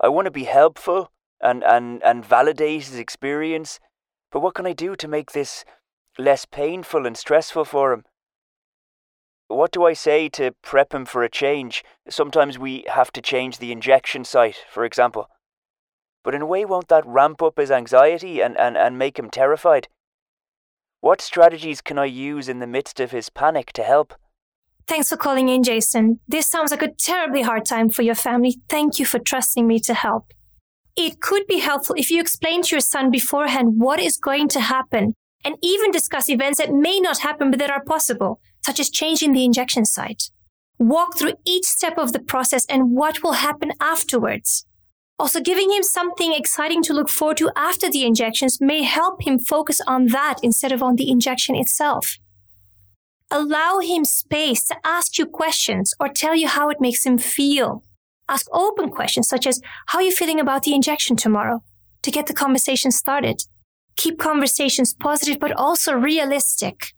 I 0.00 0.08
want 0.08 0.24
to 0.24 0.30
be 0.30 0.44
helpful 0.44 1.10
and, 1.42 1.62
and, 1.62 2.02
and 2.02 2.24
validate 2.24 2.84
his 2.84 2.98
experience, 2.98 3.78
but 4.32 4.40
what 4.40 4.54
can 4.54 4.66
I 4.66 4.72
do 4.72 4.96
to 4.96 5.08
make 5.08 5.32
this 5.32 5.64
less 6.18 6.44
painful 6.44 7.06
and 7.06 7.16
stressful 7.16 7.64
for 7.64 7.92
him? 7.92 8.04
What 9.48 9.70
do 9.70 9.84
I 9.84 9.92
say 9.92 10.28
to 10.30 10.52
prep 10.62 10.92
him 10.92 11.04
for 11.04 11.22
a 11.22 11.28
change? 11.28 11.84
Sometimes 12.08 12.58
we 12.58 12.84
have 12.88 13.12
to 13.12 13.22
change 13.22 13.58
the 13.58 13.70
injection 13.70 14.24
site, 14.24 14.64
for 14.68 14.84
example. 14.84 15.28
But 16.24 16.34
in 16.34 16.42
a 16.42 16.46
way, 16.46 16.64
won't 16.64 16.88
that 16.88 17.06
ramp 17.06 17.40
up 17.42 17.58
his 17.58 17.70
anxiety 17.70 18.40
and, 18.40 18.58
and, 18.58 18.76
and 18.76 18.98
make 18.98 19.18
him 19.18 19.30
terrified? 19.30 19.86
What 21.00 21.20
strategies 21.20 21.80
can 21.80 21.98
I 21.98 22.06
use 22.06 22.48
in 22.48 22.58
the 22.58 22.66
midst 22.66 22.98
of 22.98 23.12
his 23.12 23.30
panic 23.30 23.72
to 23.74 23.84
help? 23.84 24.14
Thanks 24.88 25.08
for 25.08 25.16
calling 25.16 25.48
in, 25.48 25.62
Jason. 25.62 26.18
This 26.26 26.48
sounds 26.48 26.72
like 26.72 26.82
a 26.82 26.92
terribly 26.92 27.42
hard 27.42 27.64
time 27.64 27.90
for 27.90 28.02
your 28.02 28.14
family. 28.16 28.56
Thank 28.68 28.98
you 28.98 29.06
for 29.06 29.20
trusting 29.20 29.66
me 29.66 29.78
to 29.80 29.94
help. 29.94 30.32
It 30.96 31.20
could 31.20 31.46
be 31.46 31.58
helpful 31.58 31.94
if 31.96 32.10
you 32.10 32.20
explain 32.20 32.62
to 32.62 32.74
your 32.74 32.80
son 32.80 33.10
beforehand 33.10 33.74
what 33.76 34.00
is 34.00 34.16
going 34.16 34.48
to 34.48 34.60
happen 34.60 35.14
and 35.46 35.56
even 35.62 35.92
discuss 35.92 36.28
events 36.28 36.58
that 36.58 36.74
may 36.74 36.98
not 36.98 37.18
happen 37.18 37.50
but 37.50 37.60
that 37.60 37.70
are 37.70 37.84
possible, 37.84 38.40
such 38.64 38.80
as 38.80 38.90
changing 38.90 39.32
the 39.32 39.44
injection 39.44 39.84
site. 39.84 40.30
Walk 40.78 41.16
through 41.16 41.34
each 41.46 41.64
step 41.64 41.96
of 41.96 42.12
the 42.12 42.18
process 42.18 42.66
and 42.66 42.90
what 42.90 43.22
will 43.22 43.34
happen 43.34 43.70
afterwards. 43.80 44.66
Also, 45.20 45.40
giving 45.40 45.70
him 45.70 45.84
something 45.84 46.34
exciting 46.34 46.82
to 46.82 46.92
look 46.92 47.08
forward 47.08 47.36
to 47.38 47.50
after 47.56 47.88
the 47.88 48.04
injections 48.04 48.60
may 48.60 48.82
help 48.82 49.22
him 49.22 49.38
focus 49.38 49.80
on 49.86 50.08
that 50.08 50.38
instead 50.42 50.72
of 50.72 50.82
on 50.82 50.96
the 50.96 51.10
injection 51.10 51.54
itself. 51.54 52.18
Allow 53.30 53.78
him 53.78 54.04
space 54.04 54.66
to 54.66 54.76
ask 54.84 55.16
you 55.16 55.26
questions 55.26 55.94
or 55.98 56.08
tell 56.08 56.34
you 56.34 56.48
how 56.48 56.68
it 56.68 56.80
makes 56.80 57.06
him 57.06 57.18
feel. 57.18 57.82
Ask 58.28 58.46
open 58.52 58.90
questions 58.90 59.28
such 59.28 59.46
as, 59.46 59.60
How 59.86 60.00
are 60.00 60.04
you 60.04 60.12
feeling 60.12 60.40
about 60.40 60.64
the 60.64 60.74
injection 60.74 61.16
tomorrow? 61.16 61.62
to 62.02 62.10
get 62.12 62.26
the 62.26 62.32
conversation 62.32 62.92
started. 62.92 63.42
Keep 63.96 64.18
conversations 64.18 64.94
positive 64.94 65.38
but 65.40 65.52
also 65.52 65.92
realistic. 65.94 66.92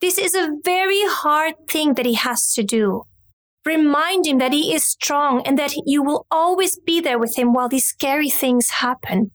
This 0.00 0.18
is 0.18 0.34
a 0.34 0.52
very 0.64 1.02
hard 1.04 1.54
thing 1.68 1.94
that 1.94 2.06
he 2.06 2.14
has 2.14 2.52
to 2.54 2.62
do. 2.62 3.02
Remind 3.64 4.26
him 4.26 4.38
that 4.38 4.52
he 4.52 4.74
is 4.74 4.84
strong 4.84 5.42
and 5.44 5.58
that 5.58 5.74
you 5.86 6.02
will 6.02 6.26
always 6.30 6.78
be 6.78 7.00
there 7.00 7.18
with 7.18 7.36
him 7.36 7.52
while 7.52 7.68
these 7.68 7.86
scary 7.86 8.30
things 8.30 8.70
happen. 8.70 9.32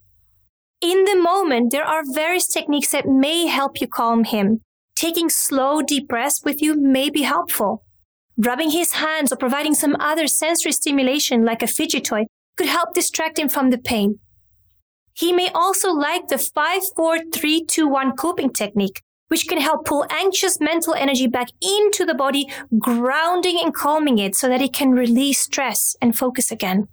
In 0.79 1.03
the 1.03 1.17
moment, 1.17 1.71
there 1.71 1.83
are 1.83 2.03
various 2.05 2.47
techniques 2.47 2.91
that 2.91 3.05
may 3.05 3.47
help 3.47 3.81
you 3.81 3.87
calm 3.87 4.23
him 4.23 4.61
taking 5.01 5.29
slow, 5.29 5.81
deep 5.81 6.07
breaths 6.07 6.41
with 6.45 6.61
you 6.61 6.79
may 6.79 7.09
be 7.09 7.23
helpful. 7.23 7.83
Rubbing 8.37 8.69
his 8.69 8.93
hands 8.93 9.33
or 9.33 9.35
providing 9.35 9.73
some 9.73 9.95
other 9.99 10.27
sensory 10.27 10.71
stimulation 10.71 11.43
like 11.43 11.63
a 11.63 11.67
fidget 11.67 12.05
toy 12.05 12.25
could 12.55 12.67
help 12.67 12.93
distract 12.93 13.39
him 13.39 13.49
from 13.49 13.71
the 13.71 13.79
pain. 13.79 14.19
He 15.13 15.31
may 15.31 15.49
also 15.53 15.91
like 15.91 16.27
the 16.27 16.37
5 16.37 16.81
4 16.95 17.19
3 17.33 17.65
2 17.65 17.87
1 17.87 18.15
coping 18.15 18.51
technique, 18.51 19.01
which 19.27 19.47
can 19.47 19.59
help 19.59 19.85
pull 19.85 20.05
anxious 20.09 20.59
mental 20.59 20.93
energy 20.93 21.27
back 21.27 21.47
into 21.61 22.05
the 22.05 22.13
body, 22.13 22.47
grounding 22.79 23.59
and 23.61 23.73
calming 23.73 24.17
it 24.17 24.35
so 24.35 24.47
that 24.47 24.61
it 24.61 24.73
can 24.73 24.91
release 24.91 25.39
stress 25.39 25.95
and 26.01 26.17
focus 26.17 26.51
again. 26.51 26.87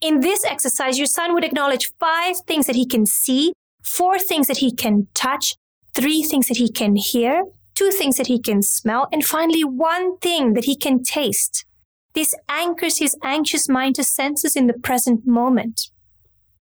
In 0.00 0.20
this 0.20 0.44
exercise, 0.44 0.98
your 0.98 1.06
son 1.06 1.32
would 1.32 1.44
acknowledge 1.44 1.92
five 2.00 2.38
things 2.46 2.66
that 2.66 2.74
he 2.74 2.86
can 2.86 3.06
see, 3.06 3.52
four 3.84 4.18
things 4.18 4.48
that 4.48 4.58
he 4.58 4.72
can 4.72 5.06
touch, 5.14 5.54
three 5.94 6.22
things 6.22 6.48
that 6.48 6.56
he 6.56 6.68
can 6.68 6.96
hear, 6.96 7.44
two 7.74 7.90
things 7.90 8.16
that 8.16 8.26
he 8.26 8.40
can 8.40 8.62
smell, 8.62 9.06
and 9.12 9.24
finally, 9.24 9.62
one 9.62 10.18
thing 10.18 10.54
that 10.54 10.64
he 10.64 10.74
can 10.74 11.02
taste. 11.04 11.64
This 12.14 12.34
anchors 12.48 12.98
his 12.98 13.16
anxious 13.22 13.68
mind 13.68 13.94
to 13.94 14.04
senses 14.04 14.56
in 14.56 14.66
the 14.66 14.74
present 14.74 15.26
moment. 15.26 15.91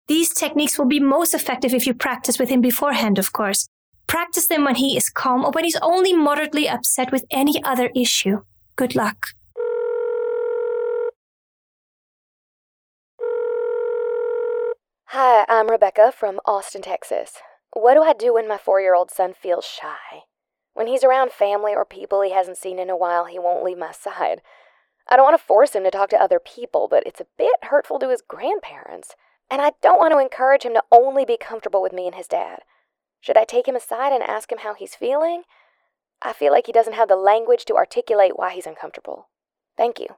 These 0.06 0.34
techniques 0.34 0.78
will 0.78 0.84
be 0.84 1.00
most 1.00 1.32
effective 1.32 1.72
if 1.72 1.86
you 1.86 1.94
practice 1.94 2.38
with 2.38 2.50
him 2.50 2.60
beforehand, 2.60 3.18
of 3.18 3.32
course. 3.32 3.66
Practice 4.06 4.46
them 4.46 4.64
when 4.64 4.74
he 4.74 4.98
is 4.98 5.08
calm 5.08 5.44
or 5.46 5.50
when 5.50 5.64
he's 5.64 5.78
only 5.80 6.12
moderately 6.12 6.68
upset 6.68 7.10
with 7.10 7.24
any 7.30 7.62
other 7.64 7.90
issue. 7.96 8.42
Good 8.76 8.94
luck. 8.94 9.28
Hi, 15.06 15.46
I'm 15.48 15.70
Rebecca 15.70 16.12
from 16.12 16.38
Austin, 16.44 16.82
Texas. 16.82 17.38
What 17.72 17.94
do 17.94 18.02
I 18.02 18.12
do 18.12 18.34
when 18.34 18.46
my 18.46 18.58
four 18.58 18.82
year 18.82 18.94
old 18.94 19.10
son 19.10 19.32
feels 19.32 19.64
shy? 19.64 20.24
When 20.74 20.86
he's 20.86 21.04
around 21.04 21.32
family 21.32 21.72
or 21.74 21.86
people 21.86 22.20
he 22.20 22.32
hasn't 22.32 22.58
seen 22.58 22.78
in 22.78 22.90
a 22.90 22.96
while, 22.96 23.24
he 23.24 23.38
won't 23.38 23.64
leave 23.64 23.78
my 23.78 23.92
side. 23.92 24.42
I 25.08 25.16
don't 25.16 25.24
want 25.24 25.38
to 25.38 25.46
force 25.46 25.72
him 25.74 25.84
to 25.84 25.90
talk 25.90 26.10
to 26.10 26.20
other 26.20 26.40
people, 26.40 26.88
but 26.90 27.04
it's 27.06 27.20
a 27.20 27.26
bit 27.38 27.54
hurtful 27.62 27.98
to 28.00 28.10
his 28.10 28.22
grandparents. 28.26 29.14
And 29.54 29.62
I 29.62 29.70
don't 29.82 30.00
want 30.00 30.12
to 30.12 30.18
encourage 30.18 30.64
him 30.64 30.74
to 30.74 30.82
only 30.90 31.24
be 31.24 31.36
comfortable 31.40 31.80
with 31.80 31.92
me 31.92 32.06
and 32.06 32.16
his 32.16 32.26
dad. 32.26 32.62
Should 33.20 33.36
I 33.36 33.44
take 33.44 33.68
him 33.68 33.76
aside 33.76 34.12
and 34.12 34.20
ask 34.20 34.50
him 34.50 34.58
how 34.58 34.74
he's 34.74 34.96
feeling? 34.96 35.44
I 36.20 36.32
feel 36.32 36.50
like 36.50 36.66
he 36.66 36.72
doesn't 36.72 36.94
have 36.94 37.06
the 37.06 37.14
language 37.14 37.64
to 37.66 37.76
articulate 37.76 38.36
why 38.36 38.52
he's 38.52 38.66
uncomfortable. 38.66 39.28
Thank 39.76 40.00
you. 40.00 40.08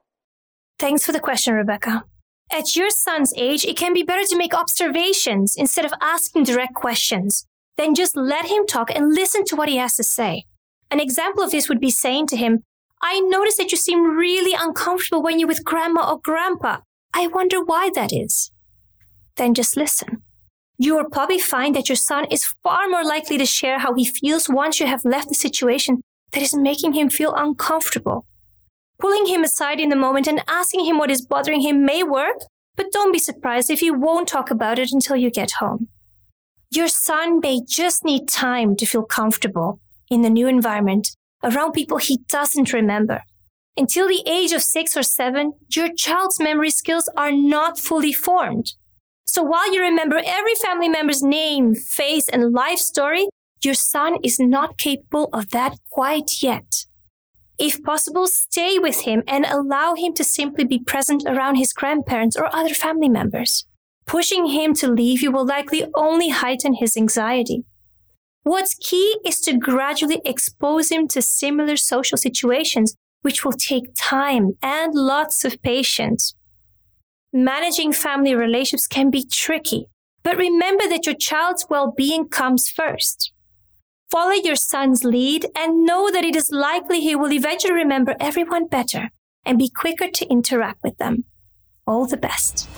Thanks 0.78 1.04
for 1.04 1.12
the 1.12 1.20
question, 1.20 1.52
Rebecca. 1.52 2.04
At 2.50 2.76
your 2.76 2.88
son's 2.88 3.34
age, 3.36 3.66
it 3.66 3.76
can 3.76 3.92
be 3.92 4.02
better 4.02 4.24
to 4.24 4.38
make 4.38 4.54
observations 4.54 5.54
instead 5.54 5.84
of 5.84 5.92
asking 6.00 6.44
direct 6.44 6.72
questions. 6.72 7.44
Then 7.76 7.94
just 7.94 8.16
let 8.16 8.46
him 8.46 8.66
talk 8.66 8.90
and 8.90 9.14
listen 9.14 9.44
to 9.44 9.56
what 9.56 9.68
he 9.68 9.76
has 9.76 9.96
to 9.96 10.02
say. 10.02 10.44
An 10.90 10.98
example 10.98 11.42
of 11.44 11.50
this 11.50 11.68
would 11.68 11.80
be 11.80 11.90
saying 11.90 12.28
to 12.28 12.38
him, 12.38 12.62
I 13.02 13.20
notice 13.20 13.58
that 13.58 13.70
you 13.70 13.76
seem 13.76 14.16
really 14.16 14.56
uncomfortable 14.58 15.22
when 15.22 15.38
you're 15.38 15.46
with 15.46 15.62
grandma 15.62 16.10
or 16.10 16.20
grandpa. 16.24 16.78
I 17.12 17.26
wonder 17.26 17.62
why 17.62 17.90
that 17.94 18.14
is. 18.14 18.50
Then 19.36 19.54
just 19.54 19.76
listen. 19.76 20.22
You 20.78 20.96
will 20.96 21.08
probably 21.10 21.38
find 21.38 21.74
that 21.74 21.88
your 21.88 21.96
son 21.96 22.26
is 22.30 22.54
far 22.62 22.88
more 22.88 23.04
likely 23.04 23.38
to 23.38 23.46
share 23.46 23.78
how 23.78 23.94
he 23.94 24.04
feels 24.04 24.48
once 24.48 24.78
you 24.78 24.86
have 24.86 25.04
left 25.04 25.28
the 25.28 25.34
situation 25.34 26.00
that 26.32 26.42
is 26.42 26.54
making 26.54 26.92
him 26.92 27.08
feel 27.08 27.34
uncomfortable. 27.34 28.26
Pulling 28.98 29.26
him 29.26 29.42
aside 29.42 29.80
in 29.80 29.88
the 29.88 29.96
moment 29.96 30.26
and 30.26 30.42
asking 30.48 30.84
him 30.84 30.98
what 30.98 31.10
is 31.10 31.26
bothering 31.26 31.62
him 31.62 31.84
may 31.84 32.02
work, 32.02 32.36
but 32.76 32.92
don't 32.92 33.12
be 33.12 33.18
surprised 33.18 33.70
if 33.70 33.80
he 33.80 33.90
won't 33.90 34.28
talk 34.28 34.50
about 34.50 34.78
it 34.78 34.90
until 34.92 35.16
you 35.16 35.30
get 35.30 35.52
home. 35.52 35.88
Your 36.70 36.88
son 36.88 37.40
may 37.40 37.60
just 37.66 38.04
need 38.04 38.28
time 38.28 38.76
to 38.76 38.86
feel 38.86 39.04
comfortable 39.04 39.80
in 40.10 40.22
the 40.22 40.30
new 40.30 40.46
environment 40.46 41.08
around 41.42 41.72
people 41.72 41.98
he 41.98 42.18
doesn't 42.28 42.72
remember. 42.72 43.22
Until 43.76 44.08
the 44.08 44.22
age 44.26 44.52
of 44.52 44.62
six 44.62 44.96
or 44.96 45.02
seven, 45.02 45.52
your 45.74 45.92
child's 45.94 46.40
memory 46.40 46.70
skills 46.70 47.10
are 47.16 47.32
not 47.32 47.78
fully 47.78 48.12
formed. 48.12 48.72
So 49.26 49.42
while 49.42 49.72
you 49.72 49.82
remember 49.82 50.20
every 50.24 50.54
family 50.54 50.88
member's 50.88 51.22
name, 51.22 51.74
face, 51.74 52.28
and 52.28 52.52
life 52.52 52.78
story, 52.78 53.28
your 53.62 53.74
son 53.74 54.16
is 54.22 54.38
not 54.38 54.78
capable 54.78 55.28
of 55.32 55.50
that 55.50 55.78
quite 55.90 56.42
yet. 56.42 56.84
If 57.58 57.82
possible, 57.82 58.26
stay 58.26 58.78
with 58.78 59.02
him 59.02 59.22
and 59.26 59.46
allow 59.46 59.94
him 59.94 60.12
to 60.14 60.24
simply 60.24 60.64
be 60.64 60.78
present 60.78 61.24
around 61.26 61.56
his 61.56 61.72
grandparents 61.72 62.36
or 62.36 62.54
other 62.54 62.74
family 62.74 63.08
members. 63.08 63.66
Pushing 64.06 64.46
him 64.46 64.74
to 64.74 64.88
leave 64.88 65.22
you 65.22 65.32
will 65.32 65.46
likely 65.46 65.84
only 65.94 66.28
heighten 66.28 66.74
his 66.74 66.96
anxiety. 66.96 67.64
What's 68.44 68.74
key 68.74 69.18
is 69.24 69.40
to 69.40 69.58
gradually 69.58 70.20
expose 70.24 70.90
him 70.90 71.08
to 71.08 71.20
similar 71.20 71.76
social 71.76 72.16
situations, 72.16 72.94
which 73.22 73.44
will 73.44 73.52
take 73.52 73.94
time 73.98 74.52
and 74.62 74.94
lots 74.94 75.44
of 75.44 75.60
patience. 75.62 76.34
Managing 77.36 77.92
family 77.92 78.34
relationships 78.34 78.86
can 78.86 79.10
be 79.10 79.22
tricky, 79.22 79.90
but 80.22 80.38
remember 80.38 80.88
that 80.88 81.04
your 81.04 81.14
child's 81.14 81.66
well 81.68 81.92
being 81.94 82.26
comes 82.26 82.70
first. 82.70 83.30
Follow 84.10 84.32
your 84.32 84.56
son's 84.56 85.04
lead 85.04 85.44
and 85.54 85.84
know 85.84 86.10
that 86.10 86.24
it 86.24 86.34
is 86.34 86.50
likely 86.50 87.02
he 87.02 87.14
will 87.14 87.30
eventually 87.30 87.74
remember 87.74 88.16
everyone 88.18 88.68
better 88.68 89.10
and 89.44 89.58
be 89.58 89.68
quicker 89.68 90.08
to 90.10 90.26
interact 90.28 90.82
with 90.82 90.96
them. 90.96 91.26
All 91.86 92.06
the 92.06 92.16
best. 92.16 92.70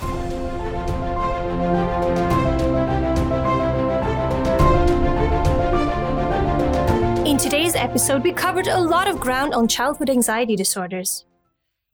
In 7.25 7.39
today's 7.39 7.77
episode, 7.77 8.25
we 8.25 8.33
covered 8.33 8.67
a 8.67 8.81
lot 8.81 9.07
of 9.07 9.21
ground 9.21 9.55
on 9.55 9.69
childhood 9.69 10.11
anxiety 10.11 10.57
disorders. 10.57 11.27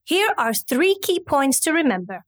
Here 0.05 0.31
are 0.39 0.55
three 0.55 0.97
key 1.03 1.21
points 1.21 1.61
to 1.61 1.71
remember. 1.71 2.25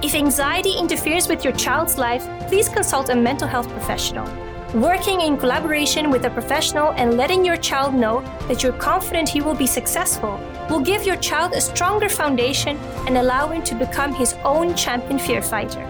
If 0.00 0.14
anxiety 0.14 0.78
interferes 0.78 1.26
with 1.28 1.42
your 1.42 1.52
child's 1.54 1.98
life, 1.98 2.24
please 2.46 2.68
consult 2.68 3.08
a 3.08 3.16
mental 3.16 3.48
health 3.48 3.68
professional. 3.70 4.28
Working 4.72 5.22
in 5.22 5.36
collaboration 5.36 6.08
with 6.12 6.24
a 6.24 6.30
professional 6.30 6.92
and 6.92 7.16
letting 7.16 7.44
your 7.44 7.56
child 7.56 7.94
know 7.94 8.20
that 8.46 8.62
you're 8.62 8.74
confident 8.74 9.28
he 9.28 9.40
will 9.40 9.56
be 9.56 9.66
successful 9.66 10.40
will 10.70 10.78
give 10.78 11.04
your 11.04 11.16
child 11.16 11.52
a 11.52 11.60
stronger 11.60 12.08
foundation 12.08 12.76
and 13.08 13.18
allow 13.18 13.48
him 13.48 13.60
to 13.64 13.74
become 13.74 14.14
his 14.14 14.34
own 14.44 14.76
champion 14.76 15.18
fear 15.18 15.42
fighter. 15.42 15.84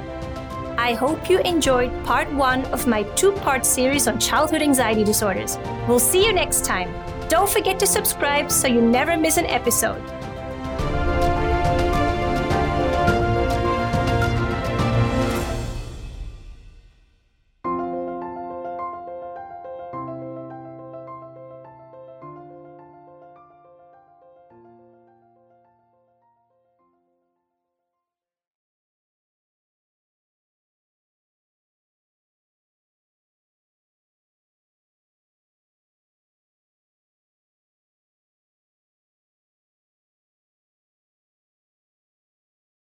I 0.78 0.94
hope 0.94 1.28
you 1.28 1.40
enjoyed 1.40 1.92
part 2.06 2.32
one 2.32 2.64
of 2.66 2.86
my 2.86 3.02
two 3.14 3.32
part 3.32 3.66
series 3.66 4.08
on 4.08 4.18
childhood 4.18 4.62
anxiety 4.62 5.04
disorders. 5.04 5.58
We'll 5.86 5.98
see 5.98 6.24
you 6.24 6.32
next 6.32 6.64
time. 6.64 6.94
Don't 7.28 7.50
forget 7.50 7.78
to 7.80 7.86
subscribe 7.86 8.50
so 8.50 8.68
you 8.68 8.80
never 8.80 9.18
miss 9.18 9.36
an 9.36 9.44
episode. 9.46 10.02